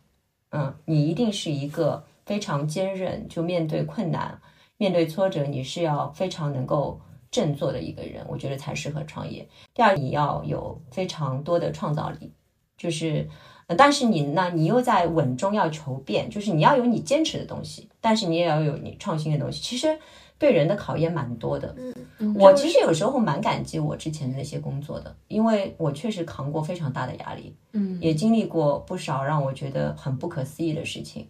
[0.50, 4.40] 嗯，你一定是一个非常坚韧，就面对困难、
[4.76, 9.48] 面对挫折，你是要非常能够振作的一个人，我觉得才适合创业。
[9.74, 12.32] 第二，你要有非常多的创造力，
[12.76, 13.28] 就是。
[13.68, 19.62] 呃但是你呢，你又在稳中要求变，就是你要有你坚持的东西，但是你也要有你创新的东西。
[19.62, 19.96] 其实
[20.36, 21.74] 对人的考验蛮多的。
[22.18, 31.28] 嗯我其实有时候蛮感激我之前的那些工作的，因为我确实扛过非常大的压力，嗯也经历过不少让我觉得很不可思议的事情，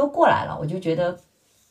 [0.00, 0.56] 都过来了。
[0.58, 1.18] 我就觉得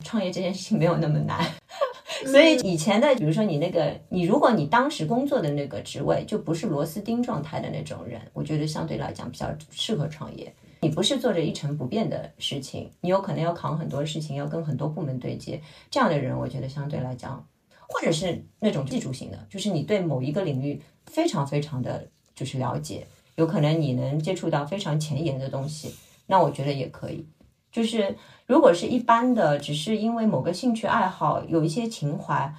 [0.03, 1.43] 创业这件事情没有那么难。
[2.31, 10.53] 所以以前的，比如说你那个，你如果你当时工作的那个职位就不是螺丝钉状态的那种人，我觉得相对来讲比较适合创业。
[10.81, 17.43] 你不是做着一成不变的事情，你有可能要扛很多事情，要跟很多部门对接，这样的人，我觉得相对来讲，
[17.87, 25.95] 或者是那种技术型的，就是你对某一个领域非常非常的就是了解，有可能你能接触到非常前沿的东西，
[26.27, 27.25] 那我觉得也可以。
[27.71, 32.51] 就是如果是一般的，只是因为某个兴趣爱好有一些情怀，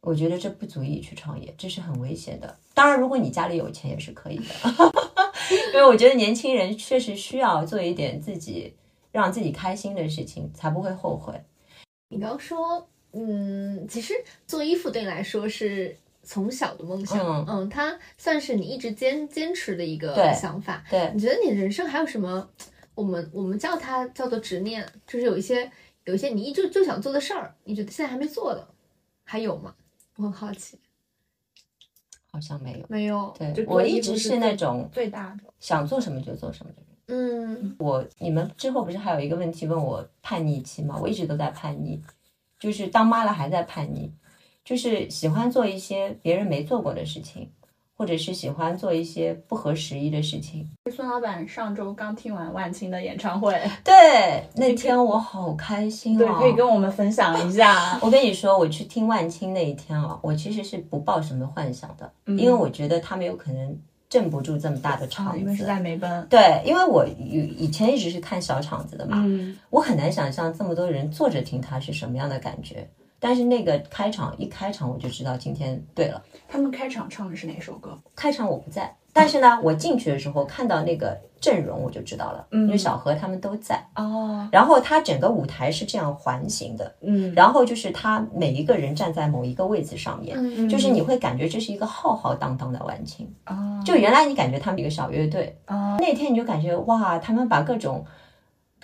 [0.00, 2.58] 我觉得这不足以去创业，这是很危险的。
[2.72, 4.44] 当然，如果你家里有钱也是可以的，
[5.74, 8.74] 因为我觉得年轻人确实需要做一点自己
[9.12, 11.34] 让自己开心的事情，才不会后悔。
[12.08, 14.14] 你刚刚说，嗯，其实
[14.46, 20.82] 做衣服对你来说是从小的梦想，嗯嗯，它算是你一直坚坚持的一个想法。
[20.90, 22.48] 对，你觉得你人生还有什么？
[22.94, 25.70] 我们我们叫它叫做执念，就是有一些
[26.04, 28.68] 有一些你一直就想做的事儿，你觉得现在还没做的，
[29.24, 29.74] 还有吗？
[30.16, 30.78] 我很好奇。
[32.30, 32.86] 好像没有。
[32.88, 36.84] 没有，对就，我一直是那种最大的，想做什么就做什么的人。
[37.06, 40.98] 嗯我你们之后不是还有一个问题问我叛逆期吗？
[41.00, 42.00] 我一直都在叛逆，
[42.58, 44.10] 就是当妈了还在叛逆，
[44.64, 47.52] 就是喜欢做一些别人没做过的事情，
[47.96, 50.68] 或者是喜欢做一些不合时宜的事情。
[50.94, 56.36] 孙老板上周刚听完万青的演唱会，对，那天我好开心对，哦！
[56.38, 57.98] 可以跟我们分享一下。
[58.02, 63.78] 我跟你说，我去听万青那一天啊，我其实是不抱什么幻想的，嗯因为我觉得他们有可能
[64.08, 65.38] 镇不住这么大的场啊，子。
[65.40, 72.88] 因为是在梅奔，对，因为我以以前一直是看小场子的嘛，嗯，我很难想象这么多人坐着听他是什么样的感觉。
[73.24, 77.98] 但是那个开场一开场我就知道今天对了，他们开场唱的是哪首歌？
[78.14, 82.66] 开场我不在，但是呢，我进去的时候看到那个阵容我就知道了，嗯。
[82.66, 83.82] 因为小何他们都在。
[83.96, 93.26] 哦，然后他整个舞台是这样环形的，嗯，然后就是他每一个人站在某一个位置上面，嗯就是你会感觉这是一个浩浩荡荡的晚清。
[93.46, 98.04] 哦，就原来你感觉他们一个小乐队，哦，那天你就感觉哇，他们把各种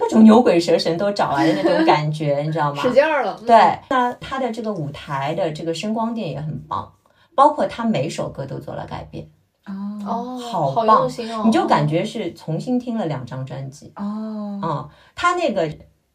[0.00, 2.82] 各种牛鬼蛇神都找来的那种感觉， 你知道吗？
[2.82, 3.46] 使劲儿了，嗯。
[3.46, 6.90] 对，那他的这个舞台的这个声光电也很棒，
[7.34, 9.28] 包括他每首歌都做了改变，
[9.66, 9.72] 哦，
[10.06, 13.92] 哦，好好棒用心哦，你就感觉是重新听了两张专辑。
[13.96, 15.70] 哦，嗯，他那个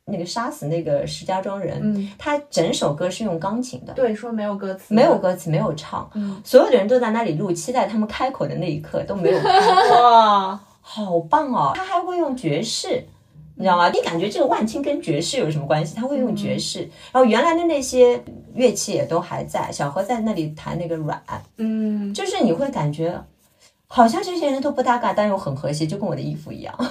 [0.05, 11.71] 那个杀死那个石家庄人，嗯，他整首歌是用钢琴的，对，说没有歌词，没有，歌词，没有唱，嗯，所有的人都在那里录，期待他们开口的那一刻都没有开口， 哇，好棒哦！
[11.75, 13.03] 他还会用爵士。
[13.55, 13.89] 你知道吗？
[13.89, 15.95] 你感觉这个万青跟爵士有什么关系？
[15.95, 18.21] 他会用爵士，然后原来的那些
[18.53, 19.71] 乐器也都还在。
[19.71, 21.21] 小何在那里弹那个软，
[21.57, 23.23] 嗯，就是你会感觉
[23.87, 26.75] 好像这些人都不搭嘎，但又很和谐，就跟我的衣服一样。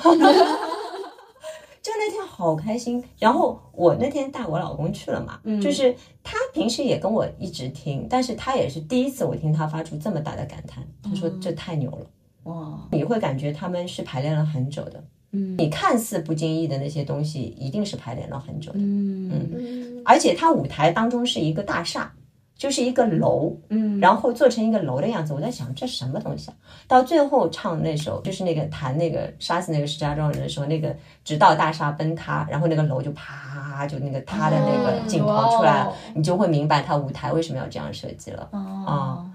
[1.85, 12.07] 就那天好开心，然后我那天带我老公去了嘛，嗯就是他平时也跟我一直听，但是他也是第一次我听他发出这么大的感叹，他说这太牛了，
[12.45, 22.13] 哇，你会感觉他们是排练了很久的，嗯你看似不经意的那些东西，一定是排练了很久的，嗯嗯而且他舞台当中是一个大厦，
[22.57, 26.55] 就是一个楼，嗯，然后做成一个楼的样子，我在想这什么东西啊？
[26.87, 30.95] 到最后唱那首就是那个弹那个杀死那个石家庄人的时候，那个
[31.25, 38.49] 直到大厦崩塌，然后那个楼就啪就那个塌的那个镜头出来了，你就会明白他舞台为什么要这样设计了。
[38.53, 39.29] 哦，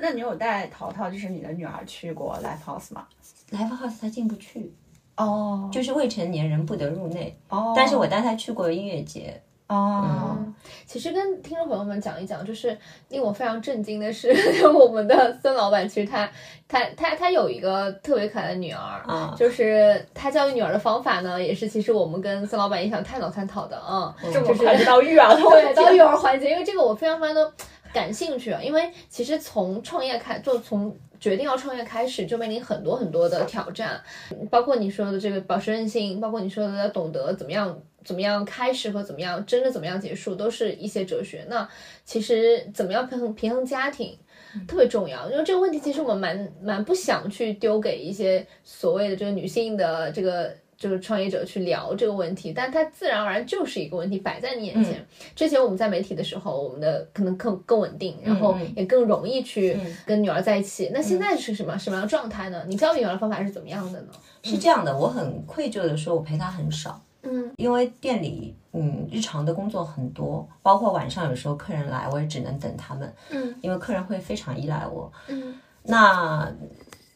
[0.00, 3.04] 那你有带淘淘，就是你的女儿去过 live house 吗
[3.50, 4.72] ？Live House 他进不去，
[5.16, 7.36] 哦，就是未成年人不得入内。
[7.48, 10.54] 哦，但是我带他去过音乐节，哦，嗯，
[10.86, 12.76] 其实跟听众朋友们讲一讲，就是
[13.08, 14.32] 令我非常震惊的是，
[14.68, 16.28] 我们的孙老板其实他
[16.66, 19.34] 他他他有一个特别可爱的女儿，啊。
[19.38, 24.14] 就是他教育女儿的方法呢，也是其实我们跟孙老板也想探讨探讨的啊。
[24.24, 24.32] 嗯。
[24.32, 27.52] 这么快到育儿 了，对，到育儿环节，因为这个我非常非常的
[27.92, 28.60] 感兴趣，啊。
[28.62, 34.02] 因为其实从创业开，就从决定要创业开始，就面临很多很多的挑战，
[34.50, 41.46] 包括你说的这个保持韧性，包括你说的要懂得怎么样怎么样开始和怎么样真的怎么样结束，都是一些哲学。
[41.48, 41.68] 那
[42.04, 44.18] 其实怎么样平衡平衡家庭？
[44.66, 55.06] 特别重要，因为这个问题其实我们蛮蛮不想去丢给一些所谓的这个女性的这个就是创业者去聊这个问题，但它自然而然就是一个问题摆在你眼前。
[55.36, 60.90] 之前我们在媒体的时候，我们的可能更更稳定，然后嗯也更容易去嗯跟女儿在一起。
[60.92, 62.64] 那现在是什么什么样状态呢？
[62.66, 64.08] 你教育女儿的方法是怎么样的呢？
[64.42, 75.12] 是这样的，我很愧疚的说，我陪她很少，嗯因为店里嗯日常的工作很多，包括晚上有时候客人来，我也只能等他们，嗯因为客人会非常依赖我。
[75.28, 76.52] 嗯那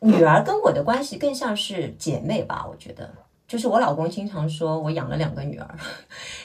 [0.00, 3.12] 女儿跟我的关系更像是姐妹吧，我觉得。
[3.48, 5.68] 就是我老公经常说我养了两个女儿，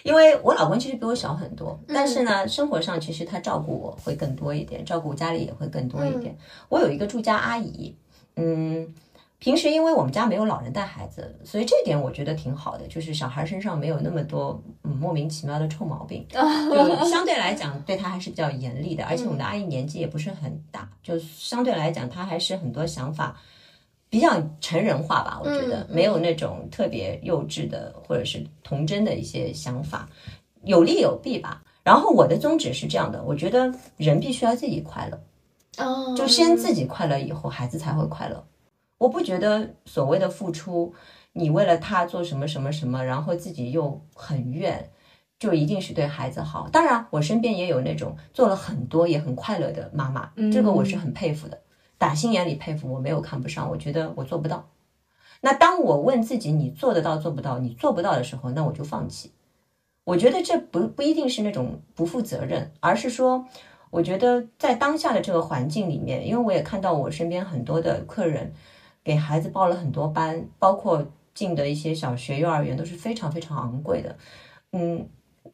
[0.03, 6.37] 因为我老公其实比我小很多，但是呢，生活上其实他照顾我会更多一点，照顾家里也会更多一点。
[6.69, 7.95] 我有一个住家阿姨，
[8.35, 8.93] 嗯，
[9.39, 23.35] 平时因为我们家没有老人带孩子，所以这点我觉得挺好的，就是小孩身上没有那么多嗯莫名其妙的臭毛病， 就相对来讲对他还是比较严厉的，而且我们的阿姨年纪也不是很大，就相对来讲她还是很多想法。
[24.11, 30.07] 比较成人化吧，我觉得嗯没有那种特别幼稚的或者是童真的一些想法，
[30.65, 31.63] 有利有弊吧。
[31.81, 38.45] 然后我的宗旨是这样的，我觉得人必须要自己快乐，哦，就先自己快乐，以后孩子才会快乐。
[38.97, 40.93] 我不觉得所谓的付出，
[41.31, 44.91] 你为了他做什么什么什么，然后自己又很怨，
[45.39, 46.67] 就一定是对孩子好。
[46.69, 51.57] 当然，我身边也有那种做了很多也很快乐的妈妈，这个我是很佩服的，
[52.01, 52.91] 打心眼里佩服。
[52.91, 54.67] 我没有看不上，我觉得我做不到。
[55.39, 59.31] 那当我问自己你做得到做不到，你做不到的时候，那我就放弃。
[60.03, 63.45] 我觉得这不不一定是那种不负责任，而是说，
[63.91, 68.51] 我觉得在当下的这个环境里面，因为我也看到我身边很多的客人
[69.03, 74.17] 给孩子报了很多班，包括进的一些小学、幼儿园都是非常非常昂贵的。
[74.71, 75.07] 嗯，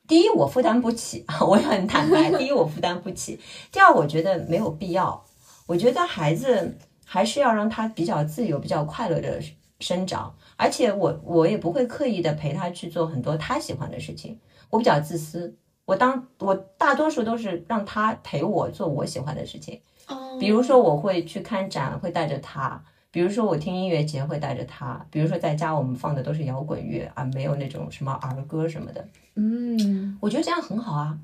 [0.07, 2.31] 第一我负担不起，我也很坦白。
[2.31, 3.37] 第一我负担不起，
[3.69, 5.25] 第二我觉得没有必要。
[5.67, 6.75] 我觉得孩子
[7.05, 9.39] 还是要让他比较自由、比较快乐的
[9.79, 14.39] 生长，而且我我也不会刻意的陪他去做很多他喜欢的事情。
[14.69, 19.79] 我比较自私，我当我大多数都是让他陪我做我喜欢的事情。
[20.07, 29.05] 哦，比如说我会去看展，会带着他；比如说我听音乐节会带着他；比如说在家我们放的都是摇滚乐，啊没有那种什么儿歌什么的。
[29.35, 31.17] 嗯我觉得这样很好啊。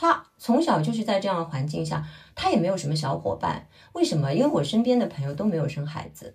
[0.00, 3.68] 他从小就是在这样的环境下，他也没有什么小伙伴。
[3.92, 4.32] 为什么？
[4.32, 6.34] 因为我身边的朋友都没有生孩子，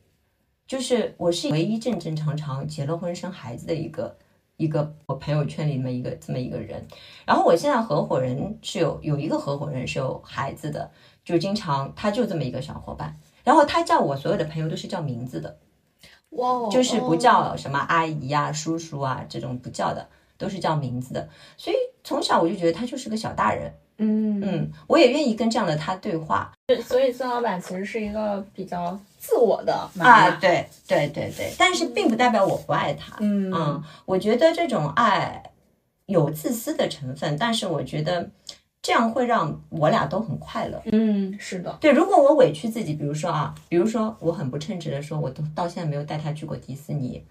[0.67, 4.15] 就是我是唯一正正常常结了婚生孩子的一个
[4.57, 6.87] 一个我朋友圈里面一个这么一个人。
[7.25, 10.91] 然后我现在合伙人是有有一个合伙人是有孩子的，
[11.23, 13.19] 就经常他就这么一个小伙伴。
[13.43, 15.57] 然后他叫我所有的朋友都是叫名字的，
[16.29, 21.27] 哇哦，就是不叫什么阿姨呀、叔叔啊这种不叫的，都是叫名字的。
[21.57, 26.51] 所以从小我就觉得他就是个小大人，嗯嗯，我也愿意跟这样的他对话
[26.83, 35.41] 所以孙老板其实是一个比较自我的妈啊，妈，对对对对，但是并不代表我不爱他，嗯嗯，我觉得这种爱
[36.05, 38.29] 有自私的成分，但是我觉得
[38.81, 40.79] 这样会让我俩都很快乐。
[40.91, 47.23] 嗯，是的，对，如果我委屈自己，比如说啊，比如说我很不称职的说，我都到现在没有带他去过迪士尼，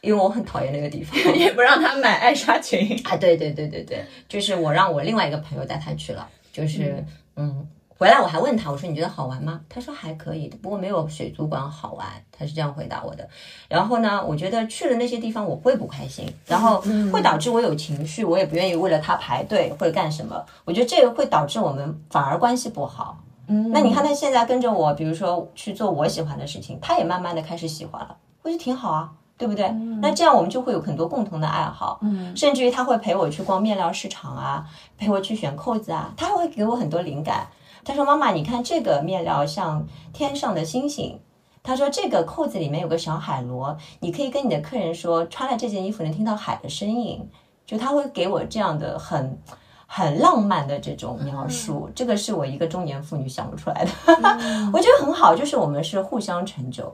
[0.00, 1.18] 因为我很讨厌那个地方。
[1.36, 7.04] 也不让他买艾莎裙，啊，对对对对对，就是我让我另外一个朋友带他去了，就是
[7.36, 7.66] 嗯
[7.98, 9.58] 回来我还问他，我说你觉得好玩吗？
[9.70, 13.26] 他说还可以，不过没有水族馆好玩，他是这样回答我的。
[13.68, 16.78] 然后呢，我觉得去了那些地方我会不开心，然后
[17.10, 20.44] 会导致我有情绪，我也不愿意为了他排队或者干什么。
[20.66, 23.18] 我觉得这个会导致我们反而关系不好。
[23.48, 29.68] 嗯那你看他现在跟着我，比如说去做我喜欢的事情，他也慢慢的开始喜欢了，我觉得挺好啊，对不对？
[30.00, 34.64] 那这样我们就会有很多共同的爱好，嗯甚至于他会陪我去逛面料市场啊，
[34.96, 37.46] 陪我去选扣子啊，他还会给我很多灵感。
[37.84, 41.20] 他说：“妈妈，你看这个面料像天上的星星。”
[41.62, 47.28] 他说：“这个扣子里面有个小海螺，你可以跟你的客人说，穿了这件衣服能听到海的声音。”
[47.64, 49.40] 就他会给我这样的很
[49.86, 53.90] 很浪漫的这种描述，这个是我一个中年妇女想不出来的，
[54.72, 56.92] 我觉得很好，就是我们是互相成就。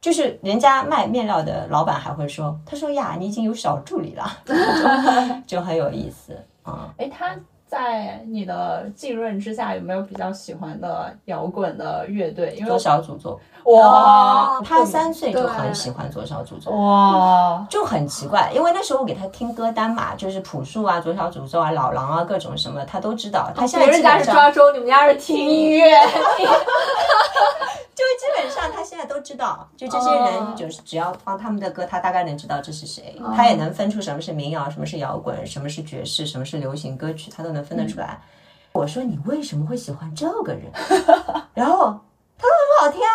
[0.00, 4.24] 就是人家卖面料的老板还会说，他说呀，你已经有小助理了，
[5.46, 6.32] 就 就很有意思。
[6.62, 7.36] 啊、哎，他
[7.66, 12.54] 在你的浸润之下，有没有比较喜欢的摇滚的乐队？
[12.56, 13.38] 因为左小祖咒。
[13.64, 16.70] 哇，他三岁就很喜欢左小祖咒。
[16.70, 23.52] 哇，就很奇怪，因为那时候我给他听歌单嘛，就是朴树啊、左小祖咒啊、老狼啊，各种什么他都知道。
[23.54, 25.84] 他现在别人家是抓周，你们家是听音乐。
[28.00, 38.18] 就基本上他现在都知道，就这些人就是只要放他们的歌，他大概能知道这是谁，他也能分出什么是民谣，什么是摇滚，什么是爵士，什么是流行歌曲，他都能分得出来。
[38.72, 40.70] 我说你为什么会喜欢这个人？
[41.52, 42.00] 然后
[42.38, 43.12] 他说很好听啊，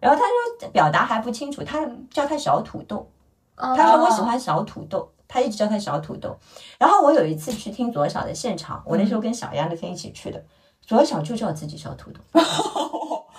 [0.00, 3.08] 然后他说表达还不清楚，他叫他小土豆，
[3.54, 5.10] 他说我喜欢小土豆。
[5.28, 6.38] 他一直叫他小土豆，
[6.78, 10.40] 然后我有一次去听左小的现场，我那时候跟小丫那天一起去的，
[10.80, 12.20] 左小就叫自己小土豆，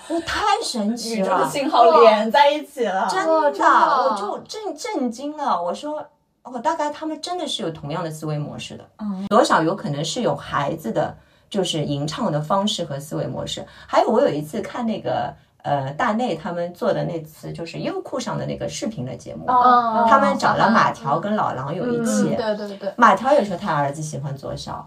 [0.08, 3.06] 我太神奇宇宙了，信号连在一起了。
[3.10, 5.62] 真的，真的我就震震惊了。
[5.62, 6.04] 我说，
[6.42, 8.84] 哦，大概他们真的是有同样的思维模式的。
[8.98, 11.14] 嗯，多少有可能是有孩子的，
[11.50, 13.64] 就是吟唱的方式和思维模式。
[13.86, 22.34] 还有，我有一次看那个呃大内他们做的那次就是优酷上的那个视频的节目，哦他们找了马条跟老狼有一期。
[22.34, 24.86] 嗯，对对对，马条也说他儿子喜欢左小，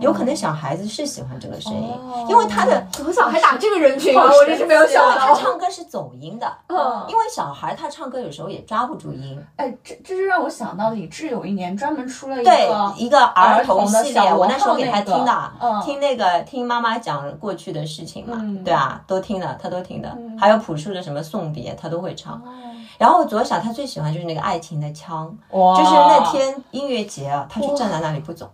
[0.00, 2.26] 有可能小孩子是喜欢这个声音，哦。
[2.28, 4.18] 因为他的从小还打这个人群？
[4.18, 5.18] 啊，我真是没有想到。
[5.18, 7.04] 他唱歌是走音的，嗯。
[7.08, 9.38] 因为小孩他唱歌有时候也抓不住音。
[9.56, 15.80] 哎，这这是让我想到李志有一年专门出了一对个，一个儿童系列，我那时候给他听的，嗯。
[15.82, 18.64] 听那个听妈妈讲过去的事情嘛，嗯。
[18.64, 22.34] 对啊，都听的，他都听的，还有朴树的什么送别，他都会唱。
[22.34, 22.48] 哦。
[22.96, 25.76] 然后左小他最喜欢就是那个爱情的枪，哇。
[25.76, 28.50] 就是那天音乐节啊，他就站在那里不走。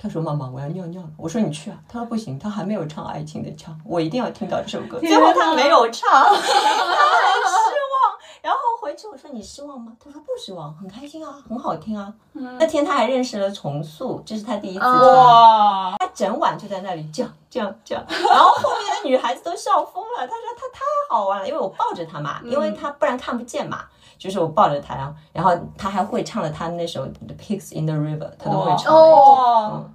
[0.00, 8.14] 他说：“妈妈，我要尿尿了。”我说：“你去啊。”他说：“不行，他还没有唱《爱情的腔》，我一定要听到这首歌。”最后他没有唱， 他很失望。
[8.40, 12.12] 然后回去我说：“你失望吗？”他说：“不失望，很开心啊，很好听啊。
[12.32, 15.14] 那天他还认识了重塑，这是他第一次听。
[15.14, 20.20] 哇，他整晚就在那里叫叫叫，然后后面的女孩子都笑疯了。
[20.20, 23.84] 他说他太好玩了，因为我抱着他嘛，因为他不然看不见嘛。
[24.18, 29.30] 就是我抱着他，然后然后他还会唱了他那首《The Pigs in the River》，他都会唱那一句。
[29.30, 29.94] 哇嗯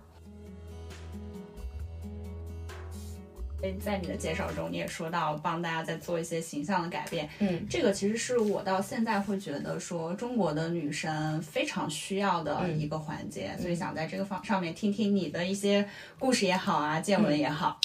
[3.80, 15.88] 在你的介绍中，你也说到帮大家在做一些形象的改变，嗯，这个其实是我到现在会觉得说中国的女生非常需要的一个环节，所以想在这个方上面听听你的一些
[16.20, 17.80] 故事也好啊，见闻也好。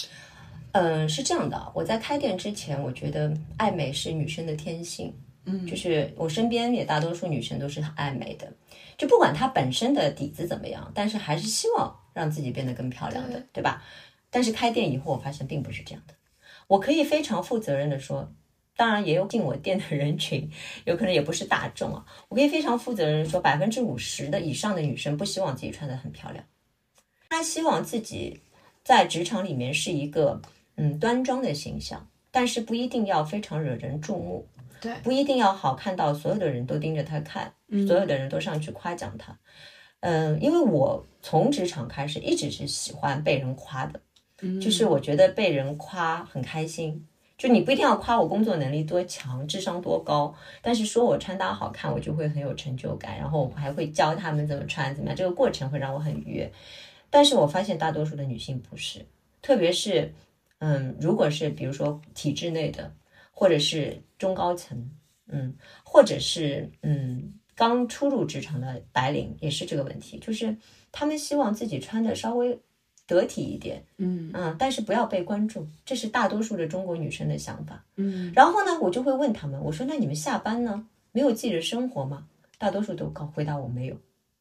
[0.72, 5.14] 嗯，是这样的，我在开店之前，我觉得爱美是女生的天性。
[5.49, 8.53] 嗯，就是我身边也大多数女生都是很爱美的，
[8.96, 13.82] 就不管她本身的底子怎么样，但是还是希望让自己变得更漂亮的，对吧？
[14.30, 16.14] 但是开店以后，我发现并不是这样的。
[16.66, 18.30] 我可以非常负责任的说，
[18.76, 20.51] 当然也有进我店的人群，
[20.84, 22.05] 有可能也不是大众啊。
[22.28, 26.44] 我可以非常负责任的说，百分之五十的以上的女生不希望自己穿得很漂亮，
[27.30, 28.40] 她希望自己
[28.84, 30.42] 在职场里面是一个
[30.76, 34.46] 嗯端庄的形象，但是不一定要非常惹人注目，
[34.81, 37.53] 对不一定要好看到所有的人都盯着他看，
[37.87, 39.39] 所有的人都上去夸奖他。
[40.01, 44.01] 嗯，因为我从职场开始一直是喜欢被人夸的，
[44.61, 47.07] 就是我觉得被人夸很开心。
[47.37, 56.53] 就你不一定要夸我工作能力多强、智商多高，但是说我穿搭好看，我就会很有成就感，然后我还会教他们怎么穿，怎么样，这个过程会让我很愉悦。
[57.11, 59.07] 但是我发现大多数的女性不是，
[59.41, 60.12] 特别是
[60.59, 62.93] 嗯，如果是比如说体制内的，
[63.39, 64.91] 或者是中高层，
[65.28, 70.57] 嗯，或者是嗯刚初入职场的白领，也是这个问题，就是
[70.91, 72.59] 他们希望自己穿的稍微
[73.07, 77.84] 得体一点，嗯嗯，但是不要被关注，这是大多数的中国女生的想法。
[77.95, 82.26] 嗯然后呢，我就会问他们，我说那你们下班呢，没有自己的生活吗？
[82.59, 83.97] 大多数都告回答我没有。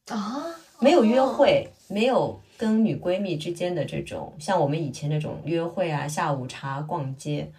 [0.08, 0.44] 啊，
[0.80, 7.52] 没有约会，没有跟女闺蜜之间的这种像我们以前那种约会啊、下午茶、逛街。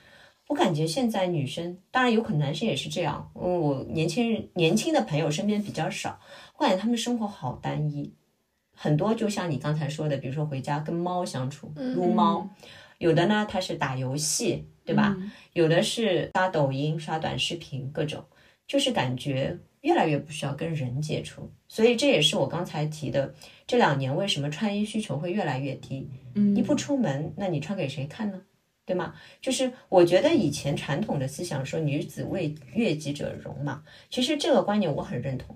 [0.49, 3.31] 我感觉现在女生，当然有可能男生也是这样。
[3.35, 6.19] 嗯，我年轻人年轻的朋友身边比较少，
[6.57, 8.11] 我感觉他们生活好单一，
[8.75, 12.49] 很多就像你刚才说的，比如说回家跟猫相处，撸猫；
[12.97, 15.15] 有的呢，他是打游戏，对吧？
[15.53, 18.25] 有的是刷抖音、刷短视频，各种，
[18.67, 21.51] 就是感觉越来越不需要跟人接触。
[21.67, 23.35] 所以这也是我刚才提的，
[23.67, 26.09] 这两年为什么穿衣需求会越来越低。
[26.33, 28.41] 嗯你不出门，那你穿给谁看呢？
[28.89, 29.13] 对吗？
[29.39, 35.55] 就是我觉得以前传统的思想说女子为悦己者容嘛，其实这个观念我很认同。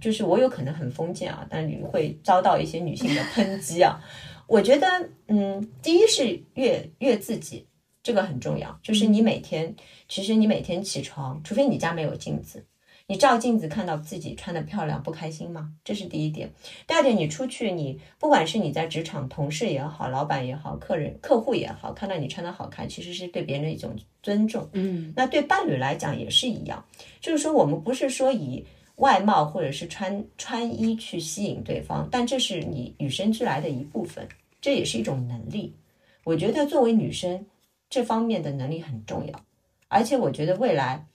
[0.00, 4.02] 就是我有可能很封建啊，但你会遭到一些女性的抨击啊。
[4.48, 4.86] 我觉得，
[5.28, 7.68] 嗯，第一是悦悦自己，
[8.02, 8.76] 这个很重要。
[8.82, 9.76] 就是你每天，
[10.08, 12.66] 其实你每天起床，除非你家没有镜子，
[13.08, 15.72] 你照镜子看到自己穿的漂亮，不开心吗？
[15.84, 16.52] 这是第一点。
[16.88, 24.68] 第二点，你出去，你不管是你在职场，同事也好，老板也好，客人、客户也好，看到你穿的好看，其实是对别人的一种尊重。
[24.72, 26.84] 嗯，那对伴侣来讲也是一样，
[27.20, 28.64] 就是说我们不是说以
[28.96, 34.26] 外貌或者是穿穿衣去吸引对方，但这是你与生俱来的一部分，
[34.60, 35.72] 这也是一种能力。
[36.24, 37.46] 我觉得作为女生，
[37.88, 39.44] 这方面的能力很重要，
[39.86, 41.06] 而且我觉得未来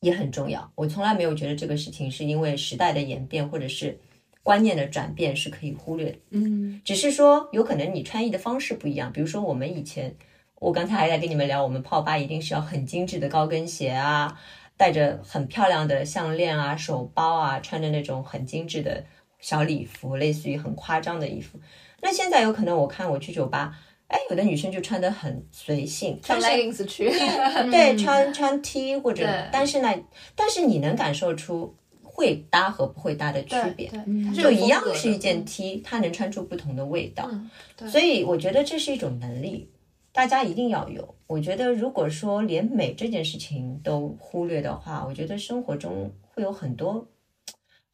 [0.00, 0.70] 也很重要。
[0.74, 3.98] 我从来没有觉得这个事情是因为时代的演变或者是
[4.42, 6.18] 观念的转变是可以忽略的。
[6.30, 10.14] 嗯，只是说有可能你穿衣的方式不一样，比如说我们以前，
[10.60, 14.38] 我刚才还在跟你们聊，我们泡吧一定是要很精致的高跟鞋啊，
[14.76, 19.04] 戴着很漂亮的项链啊、手包啊，穿着那种很精致的
[19.40, 21.58] 小礼服，类似于很夸张的衣服。
[22.00, 23.76] 那现在有可能我看我去酒吧，
[24.08, 27.10] 哎，有的女生就穿的很随性，穿 leggings 去，
[27.70, 29.92] 对，穿穿 T 或者，但是呢，
[30.34, 33.90] 但是你能感受出会搭和不会搭的区别。
[34.34, 37.28] 就一样是一件 T，它能穿出不同的味道。
[37.88, 39.68] 所以我觉得这是一种能力，
[40.12, 41.14] 大家一定要有。
[41.26, 47.08] 我觉得如果说连美这件事情都忽略的话，我觉得生活中会有很多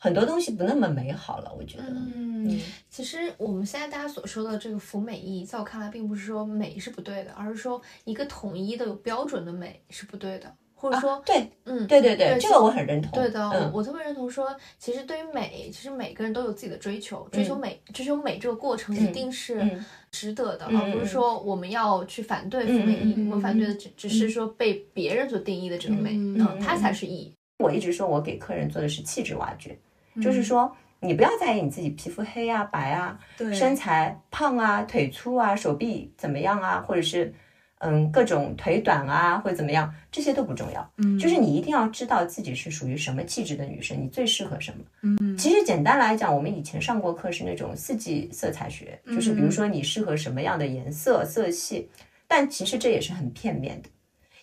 [0.03, 1.55] 很多东西不那么美好了。
[1.57, 2.59] 我觉得，嗯，
[2.91, 13.13] 其实我们现在大家所说的这个服美役，在我看来，并不是说美是不对的，而是说一个统一的有标准的美是不对的，或者说，对嗯，对对对，对这个我很认同。
[13.13, 13.71] 对的，嗯。
[13.73, 19.85] 我我特别认同说，其实对于美，其实每个人都有自己的追求，追求美，追求美这个过程一定是嗯。
[20.11, 27.33] 值得的，嗯而不是说我们要去反对服美役，嗯嗯嗯我们反对的只只是说被别人所定义的这个美，嗯嗯，它才是义。
[27.59, 29.79] 我一直说我给客人做的是气质挖掘，
[30.15, 37.35] 嗯就是说你不要在意你自己皮肤黑啊、白啊，对身材胖啊、腿粗啊、手臂怎么样啊，或者是
[37.79, 40.89] 嗯各种腿短啊或者怎么样，这些都不重要。
[40.99, 44.85] 嗯就是你一定要知道自己是属于什么气质的女生，你最适合什么。
[45.03, 51.89] 嗯，其实简单来讲，我们以前上过课是那种四季色彩学，就是比如说你适合什么样的颜色、色系，
[52.29, 53.89] 但其实这也是很片面的。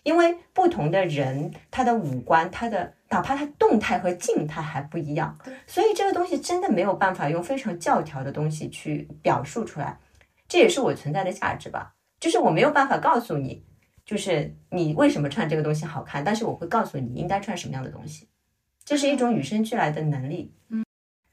[0.02, 5.36] 因为不同的人，他的五官，他的哪怕他动态和静态还不一样，
[5.66, 9.98] 所以这个东西真的没有办法用非常教条的东西去表述出来，
[10.48, 11.94] 这也是我存在的价值吧。
[12.18, 13.64] 就是我没有办法告诉你，
[14.04, 18.28] 就是你为什么穿这个东西好看，但是我会告诉你应该穿什么样的东西，
[18.84, 20.54] 这是一种与生俱来的能力。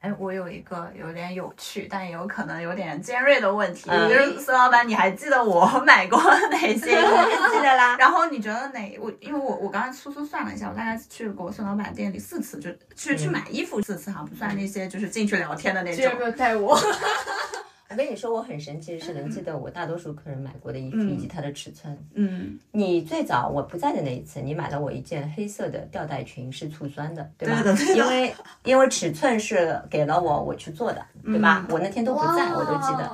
[0.00, 6.90] 哎，我有一个有点有趣，但也有可能有点尖锐的问题，嗯就是孙老板，你还记得我 买过哪些衣服？
[7.52, 9.10] 记得啦，然后你觉得哪我？
[9.20, 15.96] 因为我我刚才粗粗算了一下，我大概去过孙老板店里四次，就去去买衣服四次哈，不算那些就是进去聊天的那种。
[15.96, 16.78] 居然没有带我，
[17.90, 21.96] 我跟你说，我很神奇的是能记得我大多数客人买过的衣服以及它的尺寸。
[22.14, 27.62] 嗯，你最早我不在的那一次，你买了我一件黑色的吊带裙，是醋酸的，对吧？
[27.62, 28.34] 对的因为
[28.64, 31.66] 因为尺寸是给了我我去做的，对吧？
[31.70, 33.10] 我那天都不在，我都记得。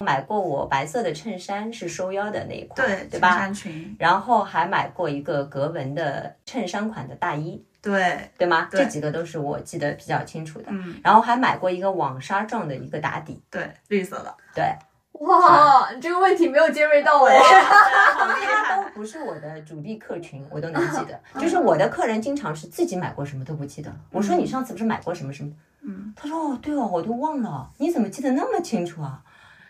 [0.00, 3.36] 买过我白色的衬衫是收腰的那一款，对，衬对吧？
[3.36, 8.68] 衫裙，然后还买过一个格纹的衬衫款的大衣，对，对吗？
[8.70, 10.66] 对这几个都是我记得比较清楚的。
[10.68, 14.64] 嗯，然后还买过一个网纱状的一个打底，对，绿色的，对，
[15.12, 17.28] 哇，你这个问题没有尖锐到我。
[17.28, 18.82] 好厉它害。
[18.82, 21.20] 都不是我的主力客群，我都能记得。
[21.40, 23.94] 就是我的客人经常是自己买过什么都不记得。
[24.10, 25.50] 我说你上次不是买过什么什么？
[25.82, 27.70] 嗯，他说哦，对哦，我都忘了。
[27.78, 29.22] 你怎么记得那么清楚啊？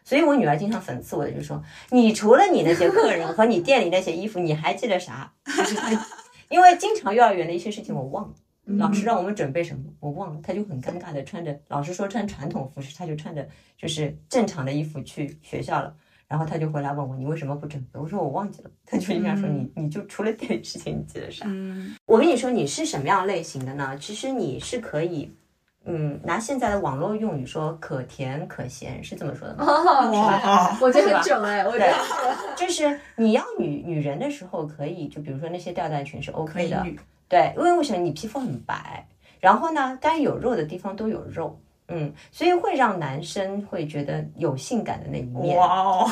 [0.02, 5.30] 所以我女儿经常讽刺我的，就说你除了你那些客人和你店里那些衣服，你还记得啥？
[5.44, 5.90] 就是她，
[6.48, 8.34] 因为经常幼儿园的一些事情我忘了。
[8.76, 15.96] 老师让我们准备什么，我忘了，他就很尴尬的穿着，老师说穿传统服饰，他就穿着就是正常的衣服去学校了。
[16.26, 17.98] 然后他就回来问我，你为什么不准备？
[17.98, 18.70] 我说我忘记了。
[18.84, 21.46] 他就应该说你，你就除了这件事情，你记得啥？
[21.48, 23.96] 嗯我跟你说，你是什么样类型的呢？
[23.98, 25.32] 其实你是可以，
[25.84, 29.64] 嗯，拿现在的网络用语说可甜可咸，是这么说的吗？
[30.12, 31.94] 哇，我觉得很准哎，我觉得，
[32.54, 36.84] 就是你要女女人的时候，可以就比如说那些吊带裙是 OK 的，
[37.28, 39.06] 对，因为为什么你皮肤很白，
[39.40, 41.58] 然后呢，该有肉的地方都有肉，
[41.88, 45.56] 嗯，所以会让男生会觉得有性感的那一面。
[45.56, 46.10] 哇哦，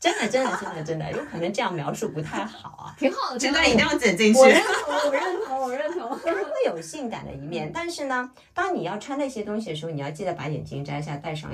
[0.00, 2.94] 真的，真的，真的，真的，有可能这样描述不太好啊。
[2.98, 4.46] 挺好的，这段一定要剪进去我。
[4.48, 6.08] 认同，我认同，我认同。
[6.58, 11.52] 会有性感的一面，但是呢，当你要穿那些东西的时候，你要记得把眼镜摘下，戴上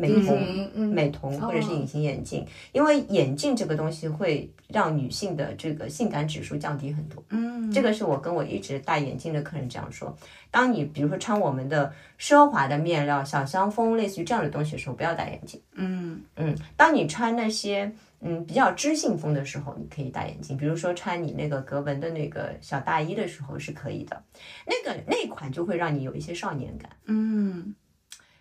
[0.00, 7.20] 美瞳、美瞳或者是隐形眼镜，因为眼镜这个东西会让女性的这个性感指数降低很多。
[7.30, 10.16] 嗯，这个是我跟我一直戴眼镜的客人这样说。
[10.52, 15.60] 当你比如说穿我们的奢华的面料、小香风，类似于这样的东西的时候，不要戴眼镜。
[15.72, 24.22] 嗯嗯，当你穿那些嗯比较知性风的时候，你可以戴眼镜，比如说穿你那个格纹的那个小大衣的时候是可以的，
[24.64, 26.88] 那个那款就会让你有一些少年感。
[27.06, 27.74] 嗯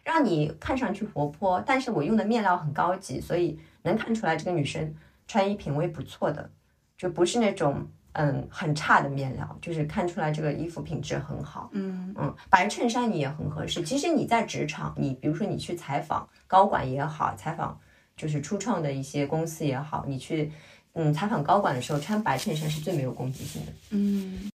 [0.07, 4.95] 让你看上去活泼，但是我用的面料很高级，所以能看出来这个女生
[5.27, 6.49] 穿衣品味不错的，
[6.97, 11.69] 就不是那种嗯很差的面料，就是看出来这个衣服品质很好。
[11.73, 13.83] 嗯嗯，白衬衫你也很合适。
[13.83, 17.77] 其实你在职场，你比如说你去采访高管也好，采访
[18.15, 20.49] 就是初创的一些公司也好，你去
[20.93, 23.73] 嗯采访高管的时候，穿白衬衫是最没有攻击性的。
[23.89, 24.49] 嗯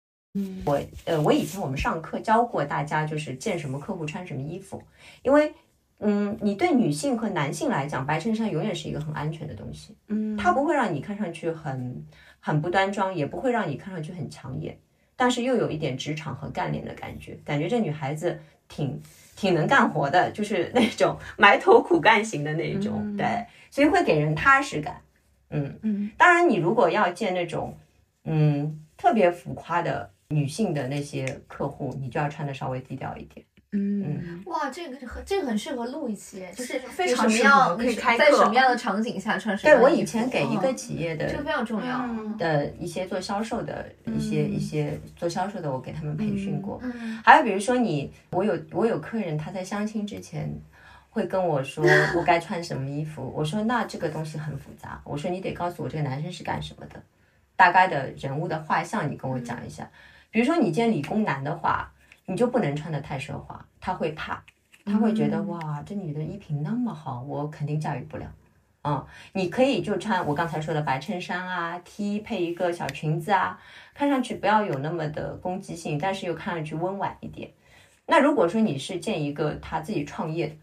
[1.05, 4.81] 呃，我以前我们上课教过大家，就是见什么客户穿什么衣服，
[5.23, 5.51] 因为，
[5.99, 12.05] 嗯，你对女性和男性来讲，白衬衫永远是一个很安全的东西，嗯，它不会让你看上去很
[12.39, 14.77] 很不端庄，也不会让你看上去很抢眼，
[15.15, 19.01] 但是又有一点职场和干练的感觉，感觉这女孩子挺
[19.35, 23.17] 挺能干活的，就是那种 埋头苦干型的那种，嗯。
[23.17, 25.01] 对，所以会给人踏实感，
[25.49, 27.75] 嗯嗯，当然你如果要见那种，
[28.25, 30.11] 嗯，特别浮夸的。
[30.29, 33.43] 女性的那些客户，你就要穿的稍微低调一点。
[33.71, 34.41] 嗯。
[34.45, 40.77] 哇，这个很这个很适合录一期，就是非有什么常适合样可以开在什么样的场景下穿什么对我以前给一个嗯。
[40.77, 41.97] 企业的这个非常重要。
[41.99, 42.37] 嗯。
[42.37, 46.79] 的一些做销售的一些、一些做销售的，我给他们培训过。
[46.83, 47.19] 嗯。
[47.23, 50.51] 还有比如说你，我有我有客人他在相亲之前
[51.09, 51.83] 会跟我说
[52.15, 57.01] 我该穿什么衣服，我说那这个东西很复杂，我说你得告诉我这个男生是干什么的，
[57.55, 59.89] 大概的人物的画像你跟我讲一下。
[60.31, 61.91] 比如说你见理工男的话，
[62.25, 64.43] 你就不能穿的太奢华，他会怕，
[64.85, 68.31] 他会觉得、哇这女的衣品那么好，我肯定驾驭不了。
[68.83, 73.59] 嗯，你可以就穿我刚才说的白衬衫啊，T 配一个小裙子啊，
[73.93, 77.51] 看上去不要有那么的攻击性，但是又看上去温婉一点。
[78.05, 80.55] 那如果说你是见一个他自己创业的，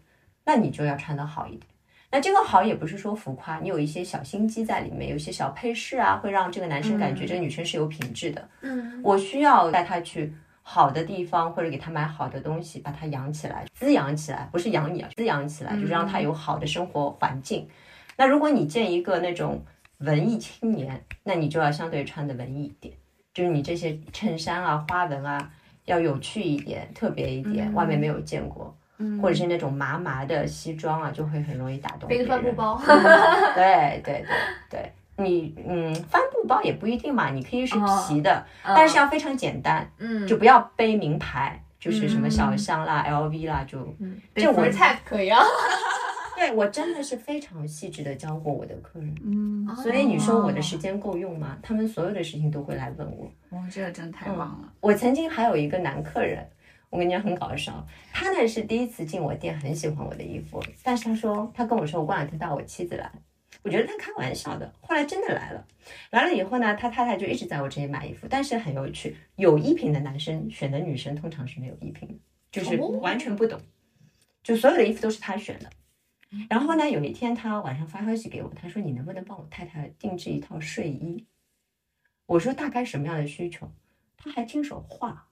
[0.45, 1.63] 那你就要穿的好一点。
[2.09, 8.49] 那这个好也不是说浮夸，你有一些小心机在里面，有一些小配饰啊，会让这个男生感觉这个女生是有品质的。
[8.61, 17.67] 嗯我需要带他去好的地方，或者给他买好的东西，把他养起来，滋养起来，不是养你啊，滋养起来，就是让他有好的生活环境。
[18.15, 19.63] 那如果你见一个那种
[19.99, 22.93] 文艺青年，那你就要相对穿的文艺一点，
[23.33, 25.51] 就是你这些衬衫啊、花纹啊
[25.85, 28.76] 要有趣一点、特别一点，外面没有见过。
[29.21, 32.55] 或者是那种麻麻的西装啊，就会很容易打动背个帆布人。
[32.55, 32.81] 包，
[33.55, 34.25] 对对对
[34.69, 37.75] 对，你嗯，帆布包也不一定嘛，你可以是
[38.07, 43.77] 皮的，哦但是要非常简单，嗯，就不要背名牌，就是什么小香啦、LV 啦，就
[44.35, 45.39] 这我 tag 可以啊。
[46.37, 51.57] 对我真的是非常细致的教过我的客人，嗯，所以你说我的哦时间够用吗？
[51.63, 53.25] 他们所有的事情都会来问我。
[53.57, 54.71] 哇，这个真太棒了。
[54.79, 56.47] 我曾经还有一个男客人，
[56.89, 63.11] 我跟你讲很搞笑，他呢是第一次进我店，很喜欢我的衣服，但是他说他跟我说我过两天带我妻子来，
[63.61, 65.67] 我觉得他开玩笑的，后来真的来了，
[66.11, 72.15] 来了以后呢，他太太就一直在我这里买衣服，但是很有趣，有衣品的男生选的女生通常是没有衣品的，
[72.51, 73.59] 就是哦完全不懂，
[74.41, 75.69] 就所有的衣服都是他选的。
[76.49, 81.25] 然后呢，有一天他晚上发消息给我，他说你能不能帮我太太定制一套睡衣？
[82.25, 83.69] 我说大概什么样的需求？
[84.17, 85.26] 他还亲手画，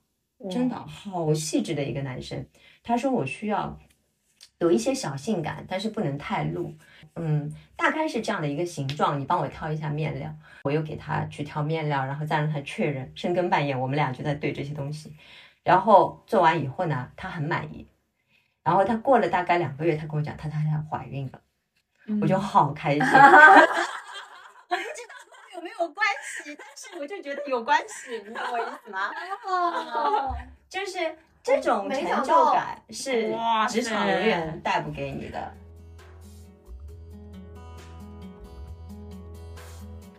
[0.50, 2.46] 真的好细致的一个男生。
[2.82, 3.78] 他说我需要
[4.58, 6.74] 有一些小性感，但是不能太露。
[7.14, 10.34] 嗯，大概是这样的一个形状，你帮我挑一下面料。
[10.62, 15.14] 我又给他去挑面料，然后再让他确认，深更半夜我们俩就在对这些东西。
[15.64, 17.88] 然后做完以后呢，他很满意。
[18.62, 21.40] 然后他过了大概两个月，他跟我讲他他他怀孕了，
[22.20, 23.02] 我就好开心。
[25.80, 26.06] 有关
[26.44, 29.10] 系，但是我就觉得有关系，你懂我意思吗？
[30.68, 35.52] 就是这种成就感是哇职场塞永远带不给你的。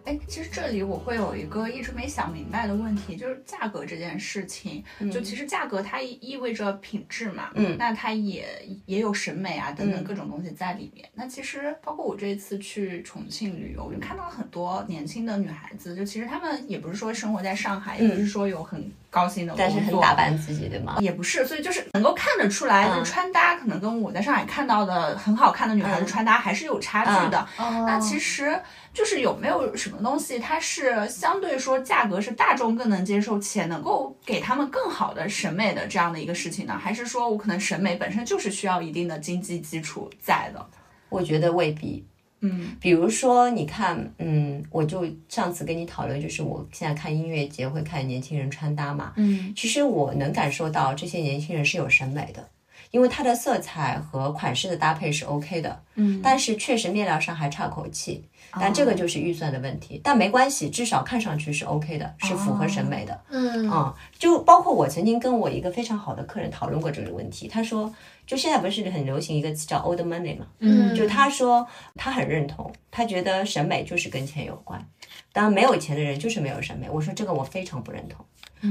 [0.08, 4.82] 哎，其实这里我会有一个一直没想明白的问题，就是价格这件事情。
[5.12, 8.48] 就其实价格它意意味着品质嘛，嗯那它也
[8.86, 11.06] 也有审美啊等等嗯各种东西在里面。
[11.14, 20.98] 那其实包括我这一次去重庆旅游，我就看到很多年轻的女孩子，就其实她们也不是说生活在上海，也不是说有很高薪的工作，嗯但是很打扮自己，对吗？
[21.00, 27.48] 也不是，所以就是能够看得出来，嗯就穿搭可能跟我在上海看到的很好看的女孩子嗯穿搭还是有差距的。
[27.58, 28.60] 那那其实
[28.94, 36.78] 就是有没有什么东西，它是相对说价格是大众更能接受，且能够给他们更好的审美的这样的一个事情呢？
[36.78, 40.66] 还是说我可能审美本身就是需要一定的经济基础在的？
[41.10, 42.06] 我觉得未必。
[42.42, 42.76] 嗯。
[42.80, 49.54] 比如说，你看，嗯，我就上次跟你讨论，就是我现在看音乐节会看年轻人穿搭嘛，嗯。
[49.56, 52.48] 其实我能感受到这些年轻人是有审美的，
[52.92, 56.20] 因为它的色彩和款式的搭配是 OK 的，嗯。
[56.24, 58.24] 但是确实面料上还差口气，
[58.60, 60.00] 但这个就是预算的问题。
[60.04, 63.20] 但没关系，至少看上去是 OK 的，是符合审美的。
[63.30, 67.94] 嗯啊、就包括我曾经跟我一个非常好的客人讨论过这个问题，他说，
[68.26, 74.84] 就现在不是很流行一个词叫 old money 嘛，嗯就他说他很认同，他觉得审美就是跟钱有关。
[75.32, 76.90] 当然，没有钱的人就是没有审美。
[76.90, 78.26] 我说这个我非常不认同。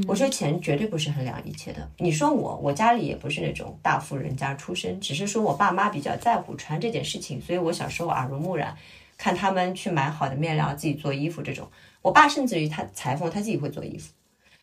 [0.08, 1.88] 我说钱绝对不是衡量一切的。
[1.98, 8.76] 你说我，我家里也不是那种大富人家出身，只是说我爸妈比较在乎穿这件事情，所以我小时候耳濡目染，
[9.16, 11.70] 看他们去买好的面料，自己做衣服这种。
[12.02, 14.12] 我爸甚至于他裁缝，他自己会做衣服。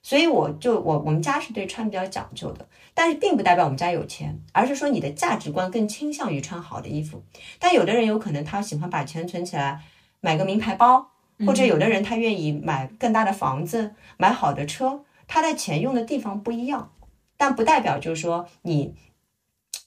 [0.01, 7.23] 所以我就我我们家是对穿比较讲究的，但是并不代表我们家有钱，而是说你的价值观更倾向于穿好的衣服。
[7.57, 9.81] 但有的人有可能他喜欢把钱存起来，
[10.19, 11.11] 买个名牌包，
[11.47, 16.91] 或者有的人他愿意买更大的房子，买好的车，他的钱用的地方不一样，
[17.37, 18.95] 但不代表就是说你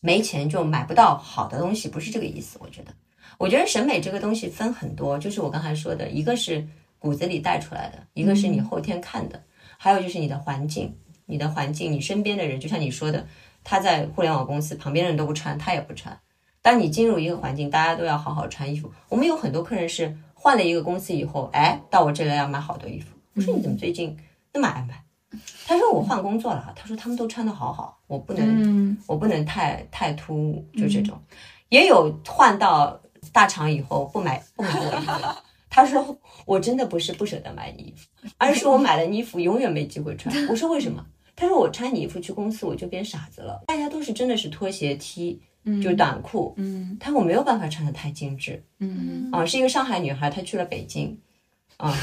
[0.01, 2.59] 没钱就买不到好的东西，不是这个意思。
[2.62, 2.95] 我觉得，
[3.39, 6.66] 我觉得审美这个东西分很多，就是我刚才说的，一个是
[6.99, 9.43] 骨子里带出来的，一个是你后天看的。
[9.78, 13.26] 还有就是你的环境，你的环境，你身边的人，就像你说的，
[13.62, 16.18] 他在互联网公司旁边的人都不穿，他也不穿。
[16.62, 18.91] 当你进入一个环境，大家都要好好穿衣服。
[19.09, 23.14] 我们有很多客人是换了一个公司以后，哎，到我这里要买好多衣服。
[23.34, 24.16] 我说你怎么最近
[24.53, 25.05] 那么爱买？
[25.66, 26.72] 他说我换工作了。
[26.74, 31.20] 他说他们都穿的好好，我不能，嗯我不能太太突兀，就这种。
[31.68, 32.99] 也有换到
[33.33, 35.37] 大厂以后不买不买我衣服的。
[35.68, 36.16] 他说
[36.47, 38.07] 我真的不是不舍得买你衣服，
[38.39, 40.35] 而是我买了衣服永远没机会穿。
[40.49, 41.05] 我说为什么？
[41.35, 45.41] 他说我穿你衣服去公司我就变傻子了， 大家都是真的是拖鞋 T，
[45.83, 49.45] 就短裤，嗯他说我没有办法穿的太精致嗯啊。
[49.45, 51.18] 是一个上海女孩，她去了北京。
[51.79, 51.95] 啊，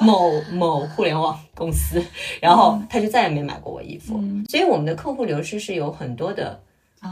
[0.00, 2.02] 某某互联网公司，
[2.40, 6.58] 然后她就再也没买过我衣服，所以我们的客户流失是有很多的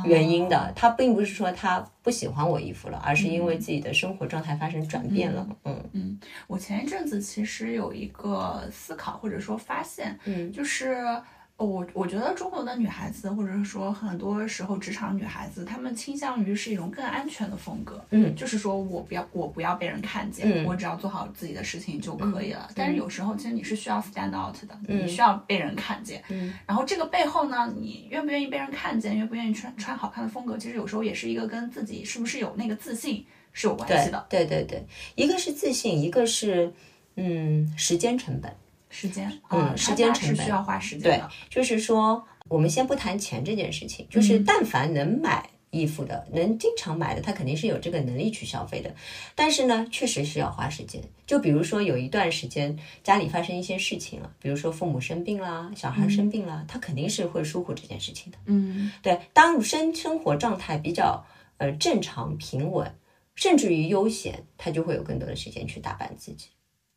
[0.04, 5.46] 原因的，他并不是说他不喜欢我衣服了，而是因为自己的生活状态发生转变了。
[5.64, 6.18] 嗯嗯。
[6.46, 10.52] 我前一阵子其实有一个思考或者说发现，嗯。
[10.52, 11.22] 就是呃
[11.64, 22.68] 我我觉得中国的女孩子，或者是说很多时候职场女孩子，她们倾向于是一种更安全的风格，嗯就是说我不要我不要被人看见，嗯我只要做好自己的事情就可以了。
[22.74, 26.22] 但是有时候其实你是需要 stand out 的，嗯你需要被人看见。
[26.28, 34.26] 嗯然后这个背后呢，你愿不愿意被人看见，愿不愿意穿穿好看的风格，其实有时候也是一个跟自己是不是有那个自信是有关系的。
[34.28, 34.84] 对对对，
[35.14, 36.72] 一个是自信，一个是
[37.16, 38.52] 嗯时间成本。
[38.92, 48.94] 时间，嗯呃时间成本是需要花时间对。，就是说，我们先不谈钱这件事情，就是嗯但凡能买衣服的，能经常买的，他肯定是有这个能力去消费的。
[49.34, 51.02] 但是呢，确实是要花时间。
[51.26, 58.36] 就比如说有一段时间家里发生一些事情了，比如说父母生病啦，小孩生病啦，他肯定是会疏忽这件事情的。
[58.44, 61.24] 嗯对，当生生活状态比较
[61.56, 62.94] 呃正常平稳，
[63.34, 66.48] 甚至于悠闲，他就会有更多的时间去打扮自己。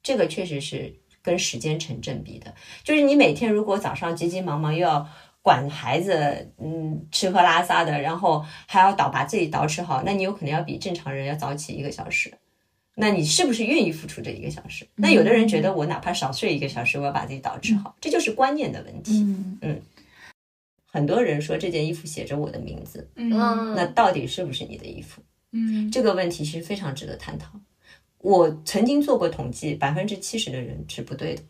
[0.04, 0.94] 这个确实是
[1.26, 2.54] 跟时间成正比的。
[2.84, 5.10] 就是你每天如果早上急急忙忙又要
[5.42, 12.32] 管孩子，嗯，吃喝拉撒的，然后还要倒把自己捯饬好，那你有可能要比正常人要早起一个小时。
[12.98, 14.88] 那你是不是愿意付出这一个小时？
[14.96, 19.24] 那有的人觉得我哪怕少睡一个小时，我要把自己捯饬好，这就是观念的问题。
[19.62, 19.82] 嗯
[20.88, 23.30] 很多人说这件衣服写着我的名字，嗯
[23.76, 25.22] 那到底是不是你的衣服？
[25.52, 27.50] 嗯这个问题其实非常值得探讨。
[28.26, 31.44] 我曾经做过统计，百分之七十的人是不对的。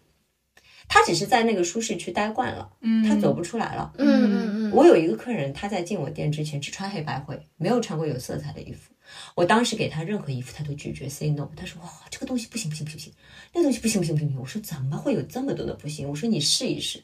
[0.89, 3.93] 他只是在那个舒适区待惯了，嗯他走不出来了。
[3.97, 8.91] 嗯嗯嗯，我有一个客人，他在进我店之前只穿黑白灰，没有穿过有色彩的衣服。
[9.36, 11.49] 我当时给他任何衣服，他都拒绝 say no。
[11.55, 13.13] 他说：“哇，这个东西不行不行不行不行，
[13.53, 17.01] 那个东西不行不行不行。”我说：“怎么会有这么多的不行？”我说：“你试一试。”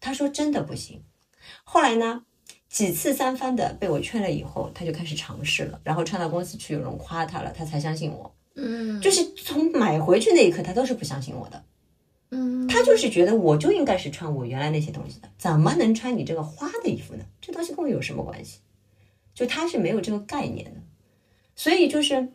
[0.00, 1.02] 他说：“真的不行。”
[1.64, 2.24] 后来呢，
[2.70, 8.34] 几次三番的被我劝了以后，他就开始尝试了，然后穿到公司去，有人夸他了，他才相信我。
[8.54, 11.64] 嗯就是从买回去那一刻，他都是不相信我的。
[12.30, 17.24] 嗯，他就是觉得我就应该是穿我原来那些东西的，怎么能穿你这个花的衣服呢？
[17.40, 18.60] 这东西跟我有什么关系？
[19.34, 20.80] 就他是没有这个概念的，
[21.56, 22.28] 所以就是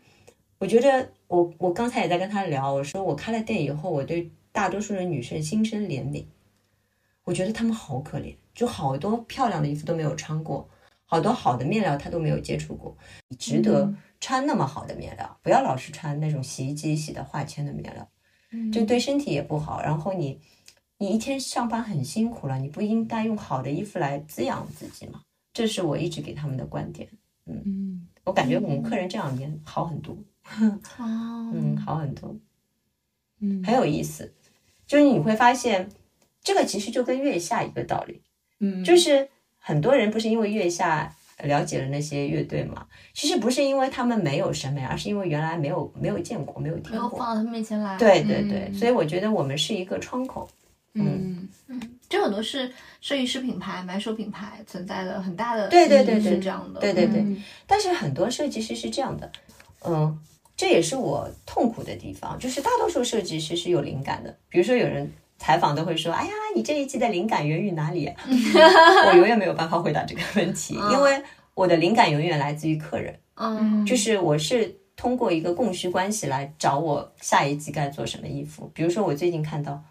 [0.60, 6.26] 我觉得我我刚才也在跟他聊，我说我开了店以后，我对大多数的女生心生怜悯，
[7.24, 10.68] 我觉得她们好可怜，就好多漂亮的衣服都没有穿过，
[11.10, 12.96] 好多好的面料他都没有接触过，
[13.30, 18.08] 你值得穿那么好的面料，不要老是穿那种洗衣机洗的化纤的面料。
[18.72, 19.82] 这对身体也不好。
[19.82, 20.40] 然后你，
[20.98, 25.22] 你一天上班很辛苦了，你不应该用好的衣服来滋养自己吗？
[25.54, 27.10] 这是我一直给他们的观点。
[27.46, 30.14] 嗯我感觉我们客人这两年好很多，
[31.00, 32.36] 哦，嗯，好很多，
[33.40, 34.34] 嗯很有意思。
[34.86, 35.90] 就是你会发现，
[36.42, 38.22] 这个其实就跟月下一个道理，
[38.60, 39.30] 嗯就是
[39.68, 41.14] 很多人不是因为月下
[41.44, 42.88] 了解了那些乐队嘛。
[43.14, 46.92] 其实不是因为他们没有审美，而是因为原来没有没有见过，没有听过。
[46.92, 47.98] 没有放到他们面前来。
[47.98, 50.50] 对对对，所以我觉得我们是一个窗口。
[50.94, 56.80] 嗯嗯，这很多是设计师品牌、买手品牌存在的很大的对对对对是这样的。
[56.80, 59.30] 对对对，嗯但是很多设计师是这样的，
[59.86, 60.18] 嗯，
[60.56, 68.16] 这也是我痛苦的地方，就是大多数设计师是有灵感的，比如说有人采访都会说，哎呀，你这一季的灵感源于哪里、啊？
[68.28, 71.22] 我永远没有办法回答这个问题，因为
[71.54, 78.70] 我的灵感永远来自于客人，嗯就是我是通过一个供需关系来找我下一季该做什么衣服。
[78.74, 79.84] 比如说我最近看到，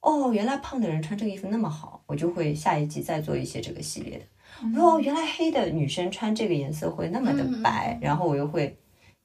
[0.00, 4.24] 哦，原来胖的人穿这个衣服那么好，我就会下一季再做一些这个系列的。
[4.74, 8.74] 我说哦，原来黑的女生穿这个颜色会那么的白，然后我又会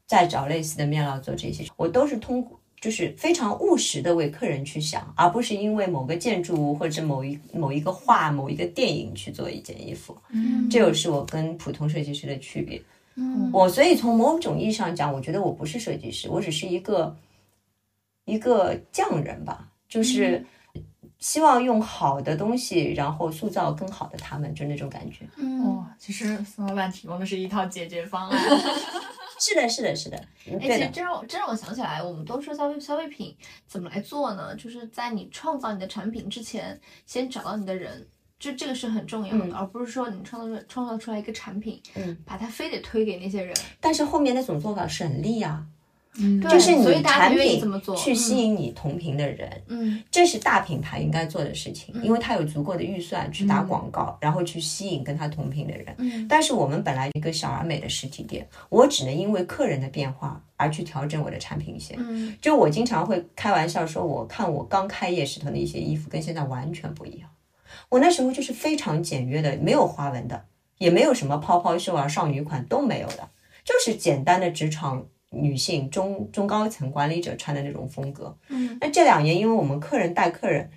[0.05, 2.59] 再找类似的面料做这些，我都是通过。
[2.83, 10.17] 就是非常务实的为客人去想，而不是因为某个建筑物或者某一某一个画、某一个电影去做一件衣服。
[10.31, 12.81] 嗯这就是我跟普通设计师的区别。
[13.15, 17.15] 嗯我所以从某种意义上讲，我觉得我不是设计师，我只是一个
[18.25, 20.45] 一个匠人吧，就是
[21.19, 25.25] 希望用好的东西，然后塑造更好的他们，就那种感觉。
[25.37, 28.37] 嗯，哇，其实孙老板提供的是一套解决方案。
[29.39, 30.17] 是的，是的，是的，
[30.47, 33.35] 嗯哎，其实这让我这让我想起来，我们都说消费消费品
[33.67, 34.55] 怎么来做呢？
[34.55, 38.07] 就是在你创造你的产品之前，先找到你的人，
[38.39, 39.53] 这这个是很重要的，嗯。
[39.53, 45.65] 而不是说你创造出创造出来一个产品，嗯，把它非得推给那些人，但是后面那种做法省力啊，
[46.17, 46.41] 嗯。
[46.41, 47.61] 就是你产品
[47.95, 52.03] 去吸引你同频的人，嗯，这是大品牌应该做的事情，嗯。
[52.03, 55.95] 因为它有足够的预算去打广告，然后去吸引跟他同频的人。
[55.97, 56.27] 嗯。
[56.27, 61.97] 但是我们本来一个小而美的实体店，我只能因为客人的变化而去调整我的产品线。
[61.99, 62.35] 嗯。
[62.41, 67.29] 就我经常会开玩笑说，我看我刚开业时候的一些衣服跟现在完全不一样。
[67.89, 70.45] 我那时候就是非常简约的，没有花纹的，
[70.77, 73.29] 也没有什么泡泡袖啊、少女款都没有的，
[73.63, 78.37] 就是简单的职场女性中中高层管理者穿的那种风格。
[78.49, 80.69] 嗯那这两年，因为我们客人带客人，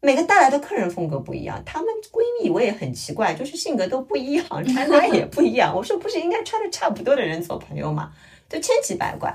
[0.00, 5.74] 每个带来的客人风格不一样，她们闺蜜我也很奇怪，就是性格都不一样，穿搭也不一样。
[5.74, 8.12] 我说不是应该穿的差不多的人做朋友吗？
[8.48, 9.34] 就千奇百怪。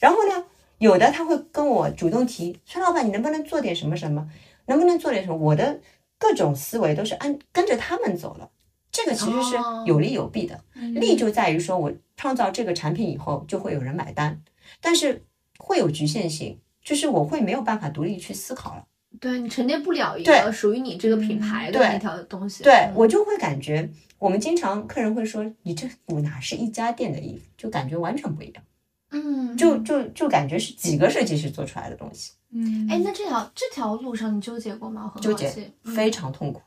[0.00, 0.44] 然后呢，
[0.78, 4.28] 有的他会跟我主动提，孙老板，你能不能做点什么什么？
[4.66, 5.36] 能不能做点什么？
[5.36, 5.80] 我的
[6.18, 8.50] 各种思维都是按跟着他们走了。
[8.98, 9.84] 这个其实是哦。
[9.86, 10.60] 有利有弊的，
[10.94, 14.42] 利就在于说我创造这个产品以后就会有人买单，
[14.80, 15.24] 但是
[15.58, 18.84] 会有局限性，就是我会没有办法独立去思考了。
[19.20, 22.92] 对你沉淀不了一个属于你这个品牌的对那条东西，对嗯。
[22.94, 23.88] 我就会感觉，
[24.18, 28.62] 我们经常客人会说，你这我哪是一家店的衣服，就感觉完全不一样，
[29.10, 32.86] 嗯，就就就感觉是几个设计师做出来的东西，嗯。
[32.90, 35.04] 哎，那这条这条路上你纠结过吗？
[35.04, 36.60] 我很纠结非常痛苦，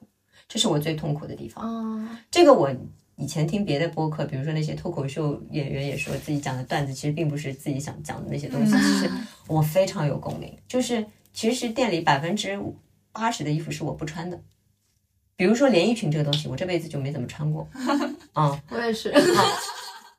[0.52, 1.64] 这是我最痛苦的地方。
[1.66, 2.70] 嗯这个我
[3.16, 9.10] 以前听别的播客，比如说那些脱口秀演员也说自己讲的段子，其实并不是自己想讲的那些东西，其实
[9.48, 10.54] 我非常有共鸣。
[10.68, 12.60] 就是其实店里百分之
[13.14, 14.38] 八十的衣服是我不穿的，
[15.38, 17.66] 比如说连衣裙这个东西，我这辈子就没怎么穿过，
[18.34, 19.14] 啊、我也是，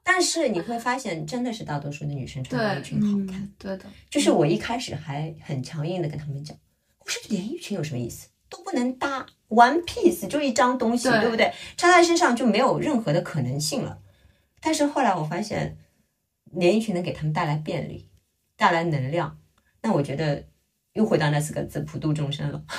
[0.02, 3.52] 但是你会发现，真的是大多数的女生穿连衣裙好看。
[3.58, 6.56] 对的，就是我一开始还很强硬的跟他们讲，
[7.00, 8.28] 我说连衣裙有什么意思？
[8.48, 11.52] 都不能搭，one piece 就一张东西，对对不对？
[11.76, 13.98] 穿在身上就没有任何的可能性了。
[14.60, 15.76] 但是后来我发现，
[16.52, 18.08] 连衣裙能给他们带来便利，
[18.56, 19.38] 带来能量。
[19.82, 20.44] 那我觉得
[20.92, 22.62] 又回到那四个字：普度众生了。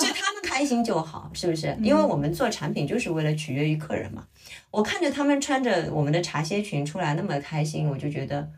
[0.00, 1.76] 就他们开心就好，是不是？
[1.80, 4.26] 因为我们做产品就是为了取悦于客人嘛。
[4.70, 8.50] 我看着他们穿着我们的茶歇裙出来那么开心，我就觉得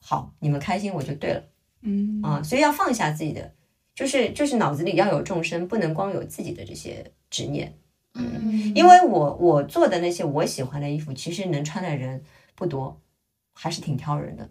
[0.00, 1.42] 好，你们开心我就对了。
[1.82, 3.52] 嗯啊，所以要放下自己的，
[3.96, 7.76] 就是就是脑子里要有众生，不能光有自己的这些执念。
[8.12, 12.22] 嗯，因为我我做的那些我喜欢的衣服，其实能穿的人
[12.54, 13.00] 不多，
[13.54, 14.46] 还是挺挑人的。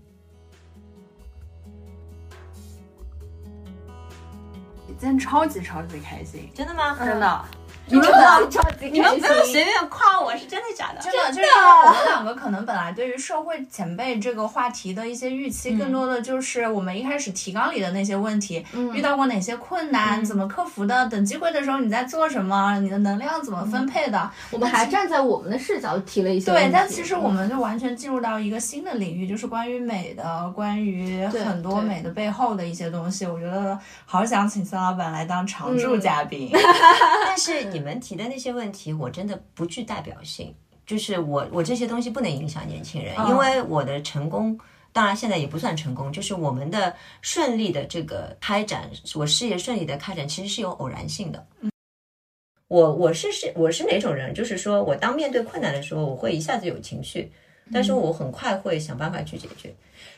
[4.87, 6.97] 今天超级超级开心，真的吗？
[6.97, 7.45] 真的。
[7.87, 10.99] 你们超级超级你们不要随便夸我，是真的假的？
[11.01, 11.47] 真的，就是
[11.85, 18.93] 我们两个可能本来对于社会前辈这个话题的一些预期，更多的就是我们一开始提纲里的那些问题，嗯。
[18.95, 24.31] 遇到过哪些困难，怎么克服的，等机会的时候你在做什么，你的能量怎么分配的。
[24.51, 33.25] 我们还站在我们的视角提了一些问对，但其实我们就完全进入到一个新的领域，就是关于美的，关于很多美的背后的一些东西。
[33.25, 36.01] 我觉得好想请孙老板来当常驻嗯。
[36.01, 36.49] 嘉宾。
[37.25, 40.55] 但是你们提的那些问题，我真的不具代表性。
[40.85, 44.57] 就是我我这些东西不能影响年轻人，嗯因为我的成功，
[44.93, 51.45] 当然现在也不算成功，就是我们的顺利的这个开展，我事业顺利的开展，其实是有偶然性的。
[52.67, 54.33] 我我是是我是哪种人？
[54.33, 57.31] 就是说我当面对困难的时候，我会一下子有情绪，
[57.73, 59.75] 但是我很快会想办法去解决。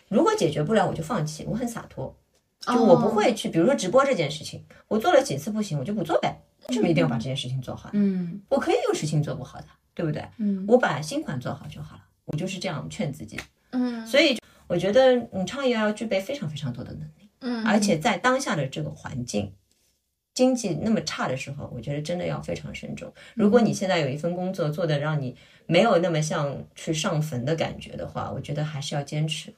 [0.09, 2.13] 如果解决不了，我就放弃，我很洒脱。
[2.61, 6.37] 就我不会去，比如说直播这件事情，我做了几次不行，我就不做呗，
[6.69, 7.89] 为什么一定要把这件事情做好？
[7.93, 10.23] 嗯我可以有事情做不好的，对不对？
[10.37, 13.39] 嗯我把新款做好就好了，我就是这样劝自己。
[13.71, 19.53] 嗯所以我觉得你创业要具备非常非常多的能力，嗯，而且在当下的这个环境。
[20.33, 23.11] 经济那么差的时候，我觉得真的要非常慎重。
[23.33, 29.51] 如果你现在有一份工作做的让你没有那么像去上坟的感觉的话，我觉得还是要坚持。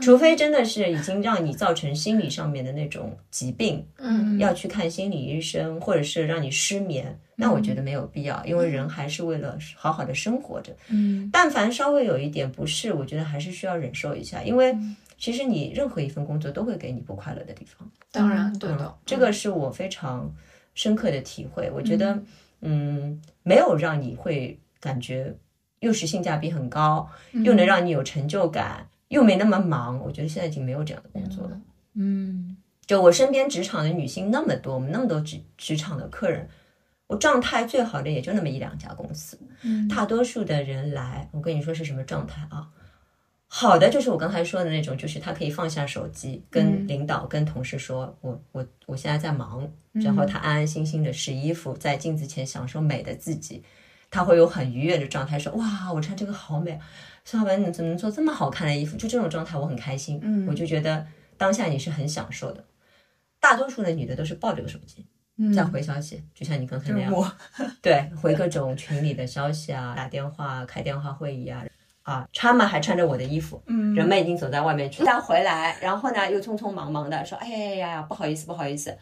[0.00, 10.74] 除非真的是已经让你造成心理上面的那种疾病，嗯要去看心理医生，或者是让你失眠，那我觉得没有必要，因为人还是为了好好的生活着。
[10.88, 14.76] 嗯但凡稍微有一点不适，我觉得还是需要忍受一下，因为
[15.18, 17.88] 其实你任何一份工作都会给你不快乐的地方。
[18.10, 20.32] 当然对的嗯，这个是我非常
[20.74, 21.70] 深刻的体会。
[21.70, 22.18] 我觉得，
[22.62, 25.34] 嗯，没有让你会感觉
[25.80, 27.08] 又是性价比很高，
[27.44, 30.00] 又能让你有成就感，又没那么忙。
[30.00, 31.60] 我觉得现在已经没有这样的工作了。
[31.94, 32.56] 嗯
[32.86, 36.48] 就我身边职场的女性那么多，我们那么多职职场的客人，
[37.06, 42.68] 我状态最好的也就那么一两家公司，嗯大多数的人来，我跟你说是什么状态啊？
[43.52, 53.64] 好的就是我刚才说的那种，就是他可以放下手机，跟领导、跟同事说，我我我现在在忙，然后他安安心心的试衣服，在镜子前享受美的自己，
[54.08, 56.78] 他会有很愉悦的状态，说哇，我穿这个好美，
[57.24, 58.96] 孙老板你怎么能做这么好看的衣服？
[58.96, 61.06] 就这种状态我很开心，嗯我就觉得
[61.36, 62.64] 当下你是很享受的。
[63.38, 65.06] 大多数的女的都是抱着个手机
[65.54, 67.36] 在回消息，就像你刚才那样，
[67.80, 71.64] 对，回各种群里的消息啊，打电话、开电话会议啊，
[72.02, 78.98] 啊，穿嘛还穿着我的衣服，嗯人们已经走在外面去，但回来，然后呢又匆匆忙忙的说，哎呀呀呀，不好意思，不好意思。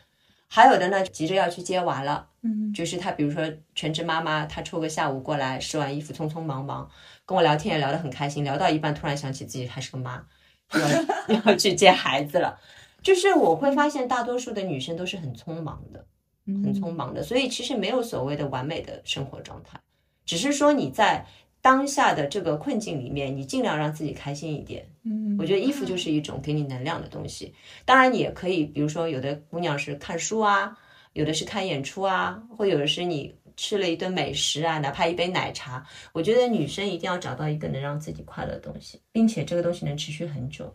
[0.50, 3.44] 还有的呢，急着要去接娃了，嗯就是他，比如说
[3.74, 6.88] 全职妈妈，她抽个下午过来试完衣服，匆匆忙忙
[7.28, 10.24] 跟我聊天也聊得很开心，聊到一半突然想起自己还是个妈，
[11.28, 12.58] 要 要去接孩子了。
[13.02, 16.06] 就是我会发现，大多数的女生都是很匆忙的，
[16.46, 19.78] 很匆忙的，所以其实没有所谓的完美的生活状态，
[20.24, 21.26] 只是说你在
[21.60, 24.88] 当下的这个困境里面，你尽量让自己开心一点。
[25.04, 27.54] 嗯我觉得衣服就是一种给你能量的东西，
[27.84, 30.76] 当然你也可以，比如说有的姑娘是看书啊，
[31.12, 35.84] 有的是看演出啊，或有的是你吃了一顿美食啊，哪怕一杯奶茶。
[36.12, 40.72] 我觉得女生一定要找到一个能让自己快乐的东西，并且这个东西能持续很久，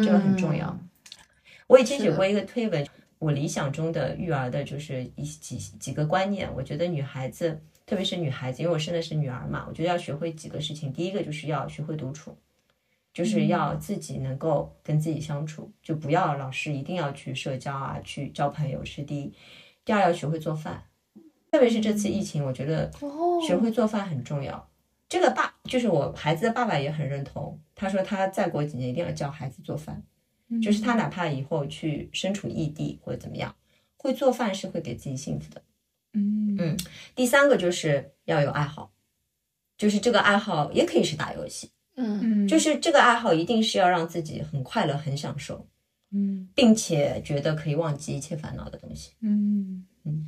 [0.00, 0.78] 这个很重要。
[1.66, 2.86] 我以前写过一个推文，
[3.18, 6.48] 我理想中的育儿的就是一几几个观念。
[6.54, 10.92] 我觉得女孩子，特别是女孩子，因为我生的是女儿嘛，我觉得要学会几个事情。
[10.92, 12.38] 第一个就是要学会独处，
[13.12, 19.34] 就是要自己能够跟自己相处，就不要老是一定要去社交啊，去交朋友是第一。
[19.84, 20.84] 第二要学会做饭，
[21.50, 24.68] 特别是这次疫情，我觉得哦学会做饭很重要。
[25.08, 30.02] 这个爸就是我孩子的爸爸也很认同，他说他再过几年一定要教孩子做饭。
[30.60, 33.54] 就是他哪怕以后去身处异地或者怎么样，
[33.96, 35.62] 会做饭是会给自己幸福的。
[36.12, 36.76] 嗯嗯
[37.14, 38.90] 第三个就是要有爱好，
[39.78, 45.64] 就是这个爱好也可以是打游戏，嗯嗯就是这个爱好一定是要让自己很快乐、很享受，
[46.10, 49.12] 嗯并且觉得可以忘记一切烦恼的东西。
[49.20, 49.59] 嗯嗯，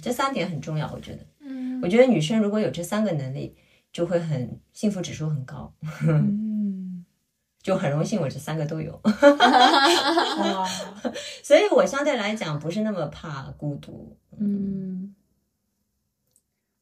[0.03, 1.24] 这三点很重要，我觉得。
[1.40, 3.57] 嗯我觉得女生如果有这三个能力，
[3.92, 5.72] 就会很幸福指数很高，
[6.07, 7.05] 嗯
[7.62, 9.00] 就很荣幸我这三个都有。
[9.03, 10.68] 哇
[11.42, 14.16] 所以我相对来讲不是那么怕孤独。
[14.38, 15.14] 嗯，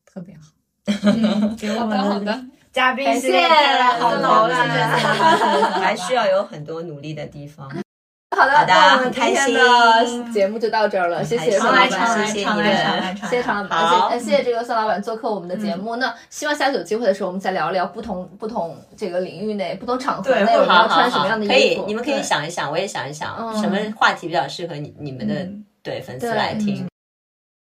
[0.06, 0.52] 特别好，
[0.86, 4.48] 嗯，给我们的好们的，嘉宾谢谢系列带来好了。
[5.80, 7.70] 还需要有很多努力的地方。
[8.37, 11.91] 好的，那我们今天的心节目就到这儿了，谢谢宋老板。
[11.91, 12.62] 谢谢你
[13.28, 15.97] 谢谢常老板，谢谢这个宋老板做客我们的节目。
[15.97, 26.87] 那希望下次有机会的时候，我们再聊聊不同不同这个领域内、不同场合内我们要穿什么样的可以衣服。，你们可以想一想，我也想一想，嗯什么话题比较适合你你们的嗯对粉丝来听。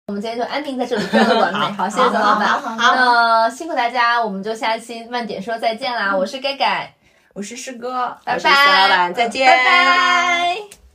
[0.08, 1.66] 我们今天就安定在这里，非常的完美。
[1.76, 2.48] 好，谢谢宋老板。
[2.78, 6.16] 那辛苦大家，我们就下期慢点说再见啦！
[6.16, 6.94] 我是盖盖，
[7.36, 10.85] 我是师哥，拜拜，我是孙老板再见拜拜。